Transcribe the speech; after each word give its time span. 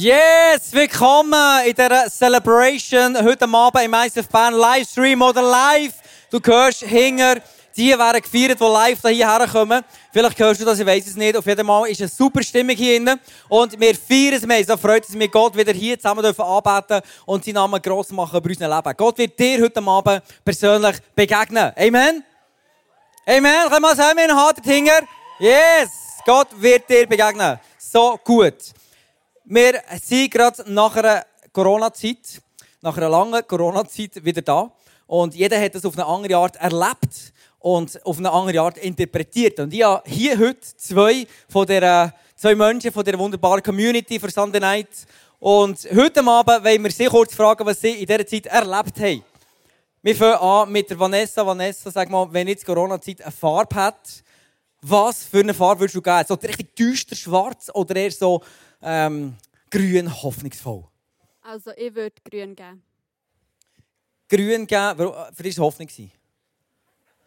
Yes, 0.00 0.72
willkommen 0.72 1.66
in 1.66 1.74
dieser 1.74 2.08
Celebration 2.08 3.16
heute 3.16 3.48
Abend 3.48 3.82
im 3.82 3.92
ICF 3.92 4.28
Bern 4.28 4.54
Livestream 4.54 5.20
oder 5.20 5.42
live. 5.42 5.94
Du 6.30 6.38
hörst 6.40 6.84
hinger, 6.84 7.38
die 7.76 7.98
werden 7.98 8.22
gefeiert, 8.22 8.60
die 8.60 8.64
live 8.64 9.00
hierher 9.00 9.48
kommen. 9.48 9.82
Vielleicht 10.12 10.38
hörst 10.38 10.60
du 10.60 10.64
das, 10.64 10.78
ich 10.78 10.86
weiß 10.86 11.04
es 11.04 11.16
nicht. 11.16 11.36
Auf 11.36 11.44
jeden 11.44 11.66
Fall 11.66 11.90
ist 11.90 12.00
eine 12.00 12.08
super 12.08 12.44
Stimmung 12.44 12.76
hier 12.76 13.04
drin. 13.04 13.18
Und 13.48 13.80
wir 13.80 13.92
feiern 13.96 14.34
es, 14.34 14.48
wir 14.48 14.64
so 14.64 14.76
freut 14.76 15.02
es 15.02 15.16
mich, 15.16 15.32
Gott 15.32 15.56
wieder 15.56 15.72
hier 15.72 15.98
zusammen 15.98 16.22
dürfen 16.22 16.42
anbeten 16.42 17.00
und 17.26 17.44
seinen 17.44 17.54
Namen 17.54 17.82
gross 17.82 18.12
machen 18.12 18.40
bei 18.40 18.50
unserem 18.50 18.70
Leben. 18.70 18.96
Gott 18.96 19.18
wird 19.18 19.36
dir 19.36 19.60
heute 19.60 19.82
Abend 19.82 20.22
persönlich 20.44 20.96
begegnen. 21.12 21.72
Amen? 21.76 22.22
Amen? 23.26 23.68
Können 23.68 23.82
wir 23.82 23.96
sagen, 23.96 24.16
wir 24.16 24.36
haben 24.36 24.62
hinger? 24.62 25.00
Yes! 25.40 25.90
Gott 26.24 26.50
wird 26.54 26.88
dir 26.88 27.04
begegnen. 27.04 27.58
So 27.78 28.16
gut. 28.22 28.77
Wir 29.50 29.80
sind 30.02 30.30
gerade 30.30 30.62
nach 30.70 30.94
einer 30.94 31.24
Corona-Zeit, 31.54 32.42
nach 32.82 32.94
einer 32.98 33.08
langen 33.08 33.46
Corona-Zeit 33.46 34.22
wieder 34.22 34.42
da. 34.42 34.70
Und 35.06 35.34
jeder 35.34 35.58
hat 35.58 35.74
das 35.74 35.86
auf 35.86 35.94
eine 35.94 36.04
andere 36.04 36.36
Art 36.36 36.56
erlebt 36.56 37.32
und 37.58 37.98
auf 38.04 38.18
eine 38.18 38.30
andere 38.30 38.60
Art 38.60 38.76
interpretiert. 38.76 39.58
Und 39.58 39.72
ich 39.72 39.82
habe 39.82 40.02
hier 40.04 40.38
heute 40.38 40.60
zwei 40.60 41.26
von 41.48 41.66
der, 41.66 42.12
zwei 42.36 42.54
Menschen 42.54 42.92
von 42.92 43.02
der 43.02 43.18
wunderbaren 43.18 43.62
Community 43.62 44.20
für 44.20 44.30
Sunday 44.30 44.60
Night. 44.60 44.90
Und 45.38 45.78
heute 45.96 46.22
Abend 46.22 46.62
wollen 46.62 46.84
wir 46.84 46.90
sehr 46.90 47.08
kurz 47.08 47.34
fragen, 47.34 47.64
was 47.64 47.80
sie 47.80 47.92
in 47.92 48.06
dieser 48.06 48.26
Zeit 48.26 48.44
erlebt 48.44 49.00
haben. 49.00 49.24
Wir 50.02 50.14
fangen 50.14 50.34
an 50.34 50.70
mit 50.70 50.90
der 50.90 50.98
Vanessa. 50.98 51.46
Vanessa, 51.46 51.90
sag 51.90 52.10
mal, 52.10 52.30
wenn 52.30 52.48
jetzt 52.48 52.66
Corona-Zeit 52.66 53.22
eine 53.22 53.32
Farbe 53.32 53.76
hat, 53.76 54.22
was 54.82 55.24
für 55.24 55.40
eine 55.40 55.54
Farbe 55.54 55.80
würdest 55.80 55.96
du 55.96 56.02
geben? 56.02 56.24
So 56.28 56.34
richtig 56.34 56.76
düster 56.76 57.16
schwarz 57.16 57.70
oder 57.72 57.96
eher 57.96 58.10
so 58.10 58.42
ähm, 58.82 59.34
grün 59.70 60.08
hoffnungsvoll? 60.22 60.84
Also 61.42 61.70
ich 61.76 61.94
würde 61.94 62.16
grün 62.24 62.54
geben. 62.54 62.82
Grün 64.28 64.66
geben, 64.66 65.12
für 65.32 65.42
dich 65.42 65.58
war 65.58 65.68
es 65.68 65.78
Hoffnung. 65.78 66.10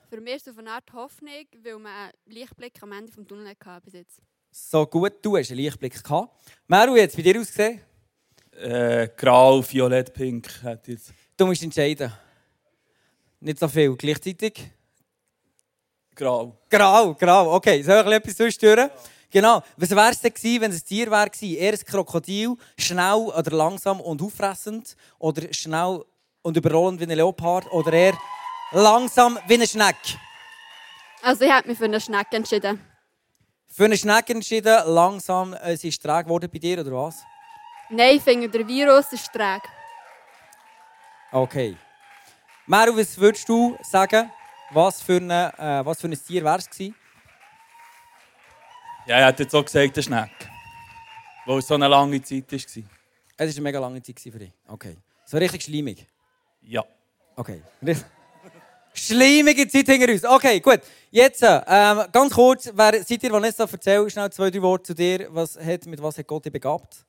Für 0.10 0.22
mich 0.22 0.36
ist 0.36 0.48
es 0.48 0.54
auf 0.54 0.60
eine 0.60 0.72
Art 0.72 0.92
Hoffnung, 0.94 1.32
weil 1.64 1.80
man 1.80 1.92
einen 1.94 2.12
Lichtblick 2.26 2.82
am 2.84 2.92
Ende 2.92 3.12
des 3.12 3.28
Tunnels 3.28 3.58
hatte 3.66 3.86
bis 3.86 3.94
jetzt. 3.94 4.22
So 4.52 4.86
gut, 4.86 5.14
du 5.22 5.38
hast 5.38 5.50
einen 5.50 5.62
Lichtblick 5.62 6.04
gehabt. 6.04 6.30
Meru, 6.68 6.98
jetzt 6.98 7.16
bei 7.16 7.22
dir 7.22 7.40
ausgesehen? 7.40 7.82
Äh, 8.52 9.08
grau, 9.16 9.64
violett, 9.64 10.14
pink. 10.14 10.50
Jetzt. 10.86 11.14
Du 11.38 11.46
musst 11.46 11.64
entscheiden. 11.64 12.12
Nicht 13.40 13.58
so 13.58 13.68
viel. 13.68 13.96
Gleichzeitig? 13.96 14.70
Grau. 16.14 16.58
Grau, 16.70 17.16
grau. 17.16 17.56
Okay, 17.56 17.82
soll 17.82 18.06
ich 18.06 18.14
etwas 18.14 18.36
zustören? 18.36 18.90
Ja. 18.90 18.96
Genau. 19.32 19.64
Was 19.78 19.90
wäre 19.92 20.12
es 20.12 20.20
denn 20.20 20.34
gewesen, 20.34 20.62
wenn 20.62 20.72
es 20.72 20.84
ein 20.84 20.86
Tier 20.86 21.10
wäre 21.10 21.30
gewesen? 21.30 21.56
Eher 21.56 21.74
ein 21.74 21.86
Krokodil, 21.86 22.56
schnell 22.78 23.32
oder 23.36 23.52
langsam 23.52 24.02
und 24.02 24.22
auffressend? 24.22 24.96
Oder 25.20 25.54
schnell 25.54 26.04
und 26.42 26.58
überrollend 26.58 27.00
wie 27.00 27.06
ein 27.06 27.12
Leopard? 27.12 27.72
Oder 27.72 27.94
eher 27.94 28.18
langsam 28.72 29.40
wie 29.48 29.54
eine 29.54 29.68
Schnecke? 29.68 30.20
Also 31.24 31.46
ich 31.46 31.52
habe 31.52 31.68
mich 31.70 31.78
für 31.78 31.86
eine 31.86 32.02
Schnecke 32.02 32.36
entschieden. 32.36 32.82
Für 33.68 33.86
eine 33.86 33.96
Schnecke 33.96 34.34
entschieden, 34.34 34.78
langsam. 34.86 35.54
Äh, 35.54 35.78
sie 35.78 35.88
ist 35.88 36.02
träge 36.02 36.26
geworden 36.26 36.50
bei 36.52 36.60
dir, 36.60 36.82
oder 36.82 36.92
was? 36.92 37.24
Nein, 37.90 38.18
ich 38.18 38.22
finde, 38.22 38.50
der 38.50 38.68
Virus 38.68 39.14
ist 39.14 39.32
träge. 39.32 39.62
Okay. 41.32 41.78
Meru, 42.66 42.98
was 42.98 43.18
würdest 43.18 43.48
du 43.48 43.78
sagen? 43.82 44.30
Was 44.72 45.02
für, 45.02 45.18
eine, 45.18 45.54
äh, 45.58 45.86
was 45.86 46.02
für 46.02 46.08
ein 46.08 46.22
Tier 46.22 46.44
wäre 46.44 46.58
es 46.58 46.70
gewesen? 46.70 46.96
Ja, 49.08 49.18
er 49.18 49.26
hat 49.28 49.40
jetzt 49.40 49.54
auch 49.56 49.66
gesagt, 49.66 49.98
der 49.98 50.02
Schneck. 50.02 50.30
Weil 51.46 51.58
es 51.58 51.68
so 51.68 51.74
eine 51.74 51.88
lange 51.88 52.22
Zeit 52.22 52.52
war. 52.52 52.58
Es 52.58 52.78
war 52.78 52.84
eine 53.38 53.62
mega 53.62 53.80
lange 53.80 54.02
Zeit 54.02 54.20
für 54.20 54.38
dich. 54.38 54.52
Okay. 54.68 54.96
So 55.26 55.38
richtig 55.38 55.64
schleimig? 55.64 56.06
Ja. 56.62 56.84
Okay. 57.36 57.62
Schleimige 58.94 59.68
Zeit 59.68 59.88
hinter 59.88 60.12
uns. 60.12 60.24
Okay, 60.24 60.60
gut. 60.60 60.82
Jetzt, 61.10 61.42
ähm, 61.44 62.04
ganz 62.12 62.34
kurz, 62.34 62.72
wer 62.74 63.04
seid 63.04 63.24
ihr, 63.24 63.32
Vanessa, 63.32 63.68
erzähl 63.72 64.10
schnell 64.10 64.32
zwei, 64.32 64.52
drei 64.52 64.62
Worte 64.62 64.84
zu 64.84 64.94
dir. 64.94 65.28
Was 65.32 65.58
hat, 65.58 65.86
mit 65.88 66.02
was 66.02 66.18
hat 66.18 66.28
Gott 66.28 66.46
dich 66.46 66.52
begabt? 66.52 67.06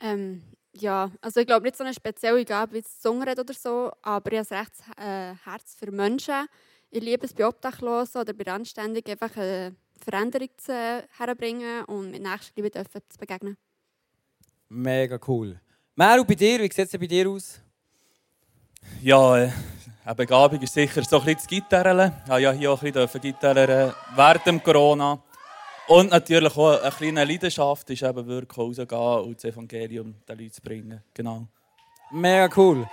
Ähm, 0.00 0.42
ja, 0.72 1.10
also 1.20 1.40
ich 1.40 1.46
glaube 1.46 1.64
nicht 1.66 1.76
so 1.76 1.84
eine 1.84 1.94
spezielle 1.94 2.44
Gabe 2.44 2.74
wie 2.74 2.82
das 2.82 3.02
Songreden 3.02 3.40
oder 3.40 3.54
so, 3.54 3.92
aber 4.02 4.32
ich 4.32 4.38
habe 4.38 4.48
ein 4.50 4.58
rechtes 4.58 4.80
äh, 4.96 5.34
Herz 5.44 5.76
für 5.78 5.92
Menschen. 5.92 6.46
Ich 6.90 7.02
liebe 7.02 7.26
es 7.26 7.34
bei 7.34 7.46
Obdachlosen 7.46 8.22
oder 8.22 8.32
bei 8.32 8.50
Anständigen 8.50 9.12
einfach 9.12 9.36
eine 9.36 9.76
Veränderung 10.04 10.48
zu, 10.56 11.04
herbringen 11.18 11.84
und 11.84 12.10
mit 12.10 12.22
Nächstenliebe 12.22 12.70
dürfen 12.70 13.00
zu 13.08 13.18
begegnen. 13.18 13.56
Mega 14.68 15.18
cool. 15.26 15.60
Meru, 15.94 16.24
bei 16.24 16.34
dir, 16.34 16.60
wie 16.60 16.72
sieht 16.72 16.92
es 16.92 16.98
bei 16.98 17.06
dir 17.06 17.28
aus? 17.28 17.60
Ja, 19.02 19.38
äh, 19.38 19.50
eine 20.04 20.14
Begabung 20.14 20.60
ist 20.60 20.72
sicher 20.74 21.02
so 21.02 21.18
ein 21.18 21.24
bisschen 21.24 21.36
das 21.36 21.46
Gitarren. 21.46 22.12
Ich 22.22 22.26
durfte 22.26 22.42
ja 22.42 22.52
hier 22.52 22.72
auch 22.72 22.82
ein 22.82 22.92
bisschen 22.92 23.20
Gitarren 23.20 23.94
während 24.14 24.46
dem 24.46 24.62
Corona. 24.62 25.22
Und 25.88 26.10
natürlich 26.10 26.56
auch 26.56 26.80
eine 26.80 26.90
kleine 26.92 27.24
Leidenschaft 27.24 27.90
ist 27.90 28.02
eben 28.02 28.26
wirklich 28.26 28.56
rausgehen 28.56 29.24
und 29.24 29.36
das 29.36 29.44
Evangelium 29.44 30.14
den 30.28 30.38
Leuten 30.38 30.52
zu 30.52 30.62
bringen. 30.62 31.02
Genau. 31.12 31.46
Mega 32.12 32.48
cool. 32.56 32.88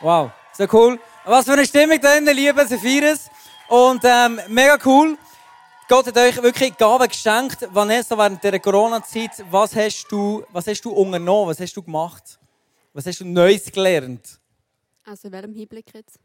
Wow, 0.00 0.32
so 0.52 0.66
cool. 0.72 0.98
Was 1.24 1.44
für 1.44 1.52
eine 1.52 1.64
Stimmung 1.64 2.00
da 2.00 2.18
liebe 2.18 2.32
lieben 2.32 2.66
Sephiris. 2.66 3.30
Und 3.68 4.02
ähm, 4.04 4.40
mega 4.48 4.78
cool. 4.84 5.16
Gott 5.90 6.06
hat 6.06 6.16
euch 6.18 6.40
wirklich 6.40 6.76
Gaben 6.76 7.08
geschenkt. 7.08 7.66
Vanessa, 7.74 8.16
während 8.16 8.44
der 8.44 8.60
Corona-Zeit, 8.60 9.44
was 9.50 9.74
hast 9.74 10.06
du, 10.08 10.44
was 10.52 10.68
hast 10.68 10.82
du 10.82 10.90
unternommen? 10.90 11.48
Was 11.48 11.58
hast 11.58 11.76
du 11.76 11.82
gemacht? 11.82 12.38
Was 12.92 13.06
hast 13.06 13.18
du 13.18 13.24
Neues 13.24 13.72
gelernt? 13.72 14.38
Also 15.04 15.26
in 15.26 15.32
welchem 15.32 15.52
Hinblick 15.52 15.86
jetzt? 15.92 16.20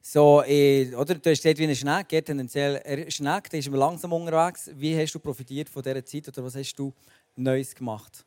So, 0.00 0.42
äh, 0.42 0.94
oder, 0.94 1.16
du 1.16 1.30
hast 1.30 1.42
gesagt, 1.42 1.58
wie 1.58 1.64
eine 1.64 1.76
Schnecke, 1.76 2.24
tendenziell 2.24 2.80
eine 2.82 3.10
Schnecke, 3.10 3.50
die 3.50 3.58
ist 3.58 3.68
langsam 3.68 4.14
unterwegs. 4.14 4.70
Wie 4.72 4.98
hast 4.98 5.12
du 5.12 5.18
profitiert 5.18 5.68
von 5.68 5.82
dieser 5.82 6.02
Zeit 6.02 6.28
oder 6.28 6.42
was 6.42 6.56
hast 6.56 6.74
du 6.76 6.90
Neues 7.36 7.74
gemacht? 7.74 8.24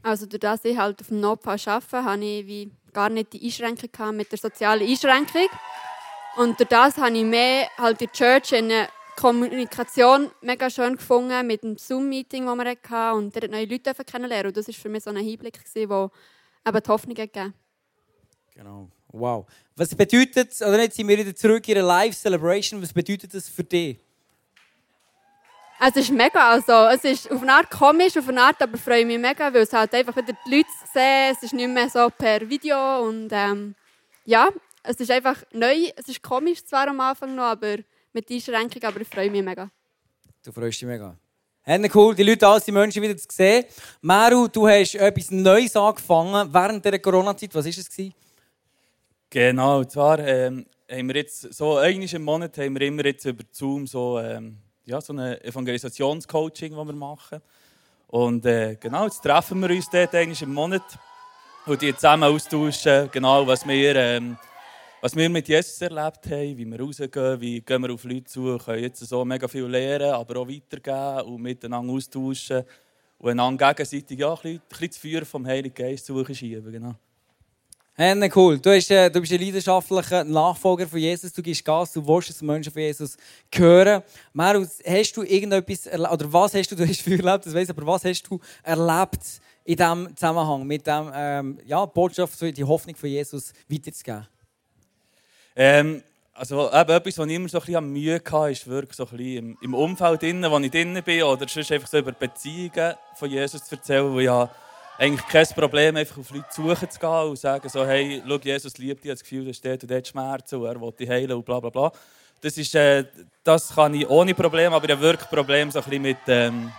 Also 0.00 0.26
durch 0.26 0.38
das 0.38 0.64
ich 0.64 0.78
halt 0.78 1.00
auf 1.00 1.08
dem 1.08 1.18
Notfall 1.18 1.58
arbeite, 1.66 2.04
habe 2.04 2.24
ich 2.24 2.46
wie 2.46 2.70
gar 2.92 3.08
nicht 3.08 3.32
die 3.32 3.44
Einschränkung 3.44 4.14
mit 4.14 4.30
der 4.30 4.38
sozialen 4.38 4.88
Einschränkung. 4.88 5.48
Und 6.36 6.56
durch 6.60 6.68
das 6.68 6.98
habe 6.98 7.18
ich 7.18 7.24
mehr 7.24 7.66
halt 7.76 8.00
die 8.00 8.06
Church 8.06 8.52
in 8.52 8.70
eine 8.70 8.88
Kommunikation 9.16 10.30
mega 10.40 10.70
schön 10.70 10.96
gefunden 10.96 11.46
mit 11.46 11.62
dem 11.62 11.76
Zoom-Meeting, 11.76 12.46
das 12.46 12.56
wir 12.56 12.76
hatten 12.88 13.18
und 13.18 13.36
dort 13.36 13.50
neue 13.50 13.66
Leute 13.66 13.94
kennenlernen. 14.04 14.48
Und 14.48 14.56
das 14.56 14.68
war 14.68 14.74
für 14.74 14.88
mich 14.88 15.04
so 15.04 15.10
ein 15.10 15.16
Einblick, 15.16 15.60
der 15.74 15.82
eben 15.82 16.10
die 16.82 16.88
Hoffnung 16.88 17.14
gegeben 17.14 17.54
Genau. 18.54 18.88
Wow. 19.08 19.46
Was 19.76 19.94
bedeutet, 19.94 20.54
oder 20.60 20.82
jetzt 20.82 20.96
sind 20.96 21.08
wir 21.08 21.18
wieder 21.18 21.34
zurück 21.34 21.66
in 21.68 21.78
einer 21.78 21.86
Live-Celebration, 21.86 22.82
was 22.82 22.92
bedeutet 22.92 23.34
das 23.34 23.48
für 23.48 23.64
dich? 23.64 23.98
Es 25.84 25.96
ist 25.96 26.10
mega, 26.10 26.50
also 26.50 26.86
es 26.94 27.04
ist 27.04 27.30
auf 27.30 27.42
eine 27.42 27.54
Art 27.54 27.70
komisch, 27.70 28.16
auf 28.16 28.28
eine 28.28 28.40
Art, 28.40 28.62
aber 28.62 28.78
freue 28.78 29.04
mich 29.04 29.18
mega, 29.18 29.52
weil 29.52 29.62
es 29.62 29.72
halt 29.72 29.92
einfach 29.94 30.14
wieder 30.16 30.32
die 30.46 30.56
Leute 30.56 30.68
sehen, 30.92 31.32
es 31.32 31.42
ist 31.42 31.52
nicht 31.52 31.68
mehr 31.68 31.90
so 31.90 32.08
per 32.08 32.48
Video 32.48 33.00
und 33.00 33.28
ähm, 33.32 33.74
ja, 34.24 34.48
es 34.82 34.96
ist 35.00 35.10
einfach 35.10 35.42
neu, 35.52 35.90
es 35.96 36.08
ist 36.08 36.22
komisch 36.22 36.64
zwar 36.64 36.88
am 36.88 37.00
Anfang 37.00 37.34
noch, 37.34 37.44
aber 37.44 37.78
mit 38.12 38.30
Einschränkung, 38.30 38.82
aber 38.82 39.00
ich 39.00 39.08
freue 39.08 39.30
mich 39.30 39.42
mega. 39.42 39.70
Du 40.44 40.52
freust 40.52 40.80
dich 40.80 40.88
mega. 40.88 41.16
Hey, 41.64 41.90
cool, 41.94 42.14
die 42.14 42.24
Leute, 42.24 42.46
alles 42.46 42.64
die 42.64 42.72
Menschen 42.72 43.00
wieder 43.00 43.16
zu 43.16 43.26
sehen. 43.30 43.64
Meru, 44.00 44.48
du 44.48 44.66
hast 44.66 44.96
etwas 44.96 45.30
Neues 45.30 45.76
angefangen 45.76 46.52
während 46.52 46.84
der 46.84 46.98
Corona-Zeit. 46.98 47.54
Was 47.54 47.64
war 47.64 47.70
es? 47.70 48.12
Genau, 49.30 49.78
und 49.78 49.90
zwar 49.90 50.18
ähm, 50.18 50.66
haben 50.90 51.08
wir 51.08 51.14
jetzt 51.14 51.54
so 51.54 51.76
einmal 51.76 52.12
im 52.12 52.24
Monat 52.24 52.58
haben 52.58 52.74
wir 52.74 52.86
immer 52.86 53.04
jetzt 53.04 53.24
über 53.24 53.44
Zoom 53.52 53.86
so, 53.86 54.18
ähm, 54.18 54.58
ja, 54.84 55.00
so 55.00 55.12
ein 55.12 55.40
Evangelisationscoaching, 55.40 56.74
das 56.74 56.86
wir 56.86 56.92
machen. 56.94 57.40
Und 58.08 58.44
äh, 58.44 58.76
genau, 58.80 59.04
jetzt 59.04 59.22
treffen 59.22 59.60
wir 59.60 59.70
uns 59.70 59.88
dort 59.88 60.14
einmal 60.14 60.36
im 60.42 60.52
Monat 60.52 60.98
und 61.64 61.80
die 61.80 61.94
zusammen 61.94 62.24
austauschen, 62.24 63.08
genau, 63.12 63.46
was 63.46 63.66
wir, 63.66 63.94
ähm, 63.94 64.36
was 65.02 65.16
wir 65.16 65.28
mit 65.28 65.48
Jesus 65.48 65.80
erlebt 65.80 66.30
haben, 66.30 66.56
wie 66.56 66.64
wir 66.64 66.78
rausgehen, 66.78 67.40
wie 67.40 67.60
gehen 67.60 67.82
wir 67.82 67.92
auf 67.92 68.04
Leute 68.04 68.22
zu, 68.22 68.56
können 68.56 68.84
jetzt 68.84 69.00
so 69.00 69.24
mega 69.24 69.48
viel 69.48 69.64
lernen, 69.64 70.12
aber 70.12 70.38
auch 70.38 70.48
weitergeben 70.48 71.28
und 71.28 71.42
miteinander 71.42 71.92
austauschen 71.92 72.62
und 73.18 73.30
einander 73.30 73.74
gegenseitig 73.74 74.20
ja, 74.20 74.30
ein 74.30 74.36
bisschen, 74.36 74.58
ein 74.58 74.68
bisschen 74.68 74.88
das 74.88 74.98
Feuer 74.98 75.24
vom 75.24 75.44
Heiligen 75.44 75.74
Geist 75.74 76.06
schieben. 76.06 76.70
Genau. 76.70 76.94
Hey, 77.94 78.30
cool. 78.32 78.60
Du, 78.60 78.70
hast, 78.70 78.92
äh, 78.92 79.10
du 79.10 79.20
bist 79.20 79.32
ein 79.32 79.40
leidenschaftlicher 79.40 80.22
Nachfolger 80.22 80.86
von 80.86 81.00
Jesus. 81.00 81.32
Du 81.32 81.42
gibst 81.42 81.64
Gas, 81.64 81.92
du 81.92 82.06
willst, 82.06 82.30
dass 82.30 82.40
Menschen 82.40 82.72
von 82.72 82.80
Jesus 82.80 83.16
hören. 83.52 84.04
Marus, 84.32 84.78
hast 84.86 85.16
du 85.16 85.24
irgendetwas 85.24 85.88
oder 85.88 86.32
was 86.32 86.54
hast 86.54 86.70
du, 86.70 86.76
du 86.76 86.86
hast 86.86 87.00
viel 87.00 87.18
erlebt, 87.18 87.44
das 87.44 87.52
weiss, 87.52 87.70
aber 87.70 87.84
was 87.84 88.04
hast 88.04 88.22
du 88.22 88.38
erlebt 88.62 89.40
in 89.64 89.76
diesem 89.76 90.16
Zusammenhang 90.16 90.64
mit 90.64 90.86
der 90.86 91.12
ähm, 91.12 91.58
ja, 91.66 91.84
Botschaft, 91.86 92.40
die 92.40 92.62
Hoffnung 92.62 92.94
von 92.94 93.08
Jesus 93.08 93.52
weiterzugeben? 93.68 94.28
Ähm, 95.56 96.02
also 96.34 96.68
eben 96.72 96.90
etwas, 96.90 97.18
was 97.18 97.26
ich 97.26 97.34
immer 97.34 97.48
so 97.48 97.58
ein 97.58 97.64
bisschen 97.66 97.92
Mühe 97.92 98.22
hatte, 98.30 98.50
ist 98.50 98.66
wirklich 98.66 98.96
so 98.96 99.04
ein 99.04 99.16
bisschen 99.16 99.58
im, 99.60 99.74
Umfeld, 99.74 100.22
drin, 100.22 100.44
wo 100.48 100.58
ich 100.58 100.70
drin 100.70 101.00
bin, 101.04 101.22
oder 101.22 101.46
sonst 101.46 101.70
einfach 101.70 101.88
so 101.88 101.98
über 101.98 102.12
Beziehungen 102.12 102.94
von 103.14 103.30
Jesus 103.30 103.64
zu 103.64 103.74
erzählen, 103.74 104.12
wo 104.12 104.18
ich 104.18 104.28
habe 104.28 104.50
eigentlich 104.98 105.26
kein 105.28 105.46
Problem, 105.48 105.96
einfach 105.96 106.18
auf 106.18 106.30
Leute 106.30 106.46
suchen 106.50 106.90
zu 106.90 106.98
gehen 106.98 107.10
und 107.10 107.36
zu 107.36 107.42
sagen 107.42 107.68
so, 107.68 107.86
hey, 107.86 108.22
schau, 108.26 108.38
Jesus 108.38 108.78
liebt 108.78 109.04
dich, 109.04 109.10
hat 109.10 109.18
das 109.18 109.22
Gefühl, 109.22 109.44
da 109.46 109.52
steht 109.52 109.90
dort 109.90 110.08
Schmerzen 110.08 110.56
und 110.56 110.66
er 110.66 110.80
will 110.80 110.92
dich 110.92 111.08
heilen 111.08 111.32
und 111.32 111.44
bla 111.44 111.60
bla 111.60 111.70
bla. 111.70 111.92
Das, 112.40 112.56
ist, 112.56 112.74
äh, 112.74 113.04
das 113.44 113.74
kann 113.74 113.94
ich 113.94 114.08
ohne 114.08 114.34
Problem, 114.34 114.72
aber 114.72 114.84
ich 114.86 114.90
habe 114.92 115.02
wirklich 115.02 115.28
Probleme 115.28 115.70
so 115.70 115.78
ein 115.78 115.84
bisschen 115.84 116.02
mit, 116.02 116.18
ähm, 116.28 116.72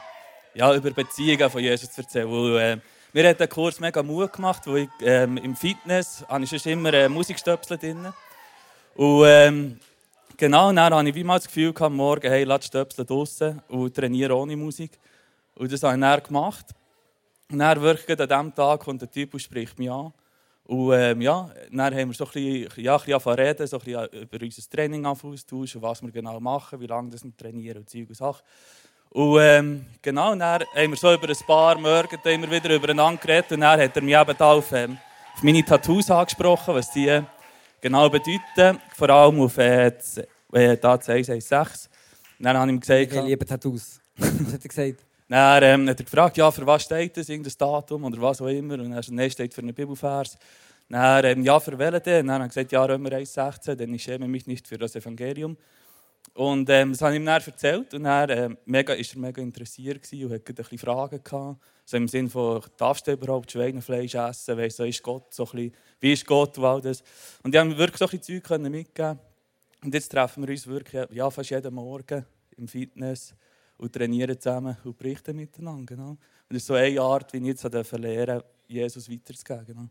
ja, 0.55 0.73
über 0.73 0.91
Beziehungen 0.91 1.49
von 1.49 1.61
Jesus 1.61 1.91
zu 1.91 2.01
erzählen. 2.01 2.29
Weil, 2.29 2.57
äh, 2.57 2.77
mir 3.13 3.29
hat 3.29 3.39
der 3.39 3.47
Kurs 3.47 3.79
mega 3.79 4.01
Mut 4.01 4.33
gemacht, 4.33 4.63
wo 4.65 4.75
ich 4.75 4.89
ähm, 5.01 5.37
im 5.37 5.55
Fitness 5.55 6.25
habe 6.27 6.43
ich 6.43 6.49
schon 6.49 6.71
immer 6.71 6.93
äh, 6.93 7.07
Musikstöpsel 7.07 7.77
drin. 7.77 8.11
Und 8.95 9.25
ähm, 9.25 9.80
genau, 10.38 10.72
dann 10.72 10.94
hatte 10.94 11.10
ich 11.10 11.16
wie 11.16 11.24
mal 11.24 11.38
das 11.38 11.48
Gefühl, 11.48 11.74
gehabt, 11.74 11.95
morgen, 11.95 12.30
hey, 12.30 12.44
lass 12.44 12.66
Stöpsel 12.66 13.06
draußen 13.06 13.62
und 13.68 13.95
trainiere 13.95 14.36
ohne 14.36 14.56
Musik. 14.56 14.92
Und 15.56 15.72
das 15.72 15.84
habe 15.84 15.95
ich 15.95 16.01
dann 16.01 16.24
gemacht. 16.24 16.66
Und 17.51 17.60
dann 17.60 17.81
wirklich 17.81 18.19
an 18.19 18.28
diesem 18.28 18.56
Tag 18.56 18.80
kommt 18.81 19.01
der 19.01 19.12
Typ 19.12 19.34
und 19.34 19.40
spricht 19.40 19.78
mich 19.78 19.92
an. 19.92 20.13
Und 20.66 20.94
ähm, 20.94 21.22
ja, 21.22 21.50
dann 21.72 21.94
haben 21.94 22.10
wir 22.10 22.13
so 22.13 22.25
ein 22.25 22.31
bisschen, 22.31 22.84
ja, 22.84 22.95
ein 22.95 23.04
bisschen 23.04 23.34
reden, 23.34 23.68
so 23.68 23.78
ein 23.78 23.84
bisschen 23.84 24.22
über 24.22 24.42
unser 24.42 24.69
Training 24.69 25.06
austauschen, 25.06 25.81
was 25.81 26.01
wir 26.01 26.12
genau 26.12 26.40
machen, 26.40 26.80
wie 26.80 26.88
lange 26.88 27.12
wir 27.12 27.38
trainieren 27.38 27.80
und 27.80 27.90
Zeug 27.90 28.07
und 28.07 28.16
Sachen. 28.16 28.42
Und 29.10 29.40
ähm, 29.42 29.86
genau, 30.01 30.34
dann 30.36 30.63
haben 30.63 30.92
wir 30.92 30.95
so 30.95 31.13
über 31.13 31.28
ein 31.28 31.45
paar 31.45 31.78
Monate 31.78 32.31
immer 32.31 32.50
wieder 32.50 32.74
übereinander 32.74 33.22
geredet 33.22 33.51
und 33.51 33.60
dann 33.60 33.80
hat 33.80 33.95
er 33.95 34.01
mich 34.01 34.16
eben 34.16 34.42
auf, 34.42 34.72
ähm, 34.72 34.98
auf 35.36 35.44
meine 35.44 35.63
Tattoos 35.63 36.10
angesprochen, 36.10 36.74
was 36.74 36.90
die 36.92 37.22
genau 37.83 38.09
bedeuten, 38.09 38.80
vor 38.95 39.09
allem 39.09 39.41
auf 39.41 39.57
äh, 39.57 39.91
äh, 40.53 40.77
da 40.77 40.94
116. 40.94 41.68
Dann 42.39 42.57
habe 42.57 42.71
ich 42.71 42.75
ihm 42.75 42.80
gesagt... 42.80 43.13
Ich 43.13 43.21
liebe 43.21 43.45
Tattoos. 43.45 44.00
was 44.18 44.30
hat 44.53 44.63
er 44.63 44.69
gesagt? 44.69 45.06
Dann 45.27 45.63
ähm, 45.63 45.89
hat 45.89 46.00
er 46.00 46.06
gefragt, 46.06 46.38
ja, 46.38 46.50
für 46.50 46.65
was 46.65 46.83
steht 46.83 47.18
das, 47.18 47.30
irgendein 47.30 47.53
Datum 47.57 48.06
oder 48.06 48.21
was 48.21 48.41
auch 48.41 48.47
immer. 48.47 48.75
Und 48.75 48.91
dann 48.91 48.95
hat 48.95 49.07
er 49.09 49.30
steht 49.30 49.53
für 49.53 49.62
einen 49.62 49.74
Bibelvers. 49.74 50.38
Dann, 50.89 51.25
ähm, 51.25 51.44
ja, 51.44 51.59
für 51.59 51.77
welchen 51.77 52.03
denn? 52.03 52.27
Dann 52.27 52.35
hat 52.35 52.41
er 52.41 52.47
gesagt, 52.47 52.71
ja, 52.71 52.85
Römer 52.85 53.09
1,16, 53.09 53.75
denn 53.75 53.94
ich 53.94 54.03
schäme 54.03 54.27
mich 54.27 54.47
nicht 54.47 54.68
für 54.68 54.77
das 54.77 54.95
Evangelium. 54.95 55.57
Und 56.33 56.69
ähm, 56.69 56.91
das 56.91 57.01
habe 57.01 57.13
ich 57.13 57.19
ihm 57.19 57.25
dann 57.25 57.41
erzählt. 57.41 57.94
Und 57.94 58.03
dann 58.03 58.30
ähm, 58.30 58.57
mega, 58.65 58.94
ist 58.94 59.13
er 59.13 59.19
mega 59.19 59.41
interessiert 59.41 60.07
und 60.13 60.31
hatte 60.31 60.51
ein 60.51 60.56
bisschen 60.56 60.77
Fragen. 60.77 61.21
Gehabt. 61.24 61.57
So 61.85 61.97
im 61.97 62.07
Sinne 62.07 62.30
von, 62.30 62.62
darfst 62.77 63.07
du 63.07 63.12
überhaupt 63.12 63.51
Schweinefleisch 63.51 64.15
essen? 64.15 64.57
Weißt, 64.57 64.77
so 64.77 64.83
ist 64.83 65.03
Gott, 65.03 65.33
so 65.33 65.45
bisschen, 65.45 65.74
wie 66.00 66.13
ist 66.13 66.25
Gott 66.25 66.57
und 66.57 66.65
all 66.65 66.81
das. 66.81 67.03
Und 67.44 67.53
ich 67.53 67.59
habe 67.59 67.77
wirklich 67.77 67.97
so 67.97 68.06
ein 68.06 68.18
bisschen 68.18 68.41
Zeug 68.44 68.59
mitgeben 68.59 69.19
Und 69.83 69.94
jetzt 69.94 70.09
treffen 70.09 70.44
wir 70.44 70.50
uns 70.50 70.65
wirklich 70.65 71.07
ja, 71.12 71.30
fast 71.30 71.50
jeden 71.50 71.74
Morgen 71.74 72.25
im 72.57 72.68
Fitness 72.68 73.33
und 73.77 73.91
trainieren 73.91 74.39
zusammen 74.39 74.77
und 74.83 74.97
berichten 74.97 75.35
miteinander. 75.35 75.95
Genau. 75.95 76.09
Und 76.09 76.19
das 76.50 76.57
ist 76.57 76.68
so 76.68 76.75
eine 76.75 77.01
Art, 77.01 77.33
wie 77.33 77.38
ich 77.38 77.62
jetzt 77.62 77.63
lernen 77.63 78.41
Jesus 78.68 79.09
weiterzugeben. 79.09 79.65
Genau. 79.65 79.89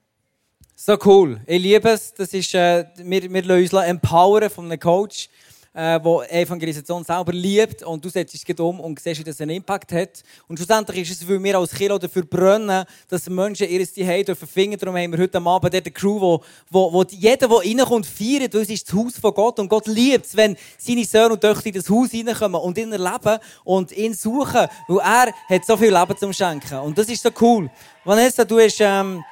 So 0.75 0.97
cool. 1.05 1.41
Ich 1.47 1.62
liebe 1.62 1.91
es. 1.91 2.15
Das 2.15 2.33
ist, 2.33 2.55
äh, 2.55 2.87
wir, 2.97 3.31
wir 3.31 3.43
lassen 3.43 3.77
uns 3.77 3.87
empowern 3.89 4.49
von 4.49 4.65
einem 4.65 4.81
Coach 4.81 5.29
äh, 5.75 5.97
Evangelisation 5.97 7.03
selber 7.05 7.33
liebt 7.33 7.83
und 7.83 8.05
du 8.05 8.09
setzt 8.09 8.35
es 8.35 8.61
um 8.61 8.81
und 8.81 9.01
siehst, 9.01 9.21
wie 9.21 9.25
das 9.25 9.41
einen 9.41 9.57
Impact 9.57 9.93
hat. 9.93 10.23
Und 10.47 10.59
schlussendlich 10.59 11.11
ist 11.11 11.23
es, 11.23 11.29
weil 11.29 11.43
wir 11.43 11.59
als 11.59 11.73
Kilo 11.73 11.99
dafür 11.99 12.25
brennen, 12.25 12.85
dass 13.09 13.29
Menschen 13.29 13.69
ihr 13.69 13.87
Zuhause 13.87 14.25
dürfen 14.25 14.49
finden. 14.49 14.79
Darum 14.79 14.97
haben 14.97 15.13
wir 15.13 15.19
heute 15.19 15.41
Abend 15.41 15.75
eine 15.75 15.83
Crew, 15.83 16.21
wo, 16.21 16.43
wo, 16.71 16.93
wo 16.93 17.05
jeder, 17.05 17.49
der 17.49 17.59
reinkommt, 17.59 18.07
feiert, 18.07 18.53
weil 18.55 18.63
es 18.63 18.71
ist 18.71 18.89
das 18.89 18.95
Haus 18.97 19.19
von 19.19 19.33
Gott 19.33 19.59
und 19.59 19.69
Gott 19.69 19.87
liebt 19.87 20.27
es, 20.27 20.37
wenn 20.37 20.57
seine 20.77 21.05
Söhne 21.05 21.35
und 21.35 21.41
Töchter 21.41 21.67
in 21.67 21.75
das 21.75 21.89
Haus 21.89 22.13
reinkommen 22.13 22.61
und 22.61 22.77
ihn 22.77 22.93
erleben 22.93 23.39
und 23.65 23.93
ihn 23.93 24.15
suchen, 24.15 24.69
weil 24.89 24.99
er 24.99 25.33
hat 25.49 25.65
so 25.65 25.77
viel 25.77 25.97
Leben 25.97 26.17
zum 26.19 26.33
Schenken. 26.33 26.79
Und 26.81 26.99
das 26.99 27.09
ist 27.09 27.23
so 27.23 27.31
cool. 27.41 27.71
Vanessa, 28.05 28.45
du 28.45 28.57
bist, 28.57 28.79
ähm, 28.81 29.25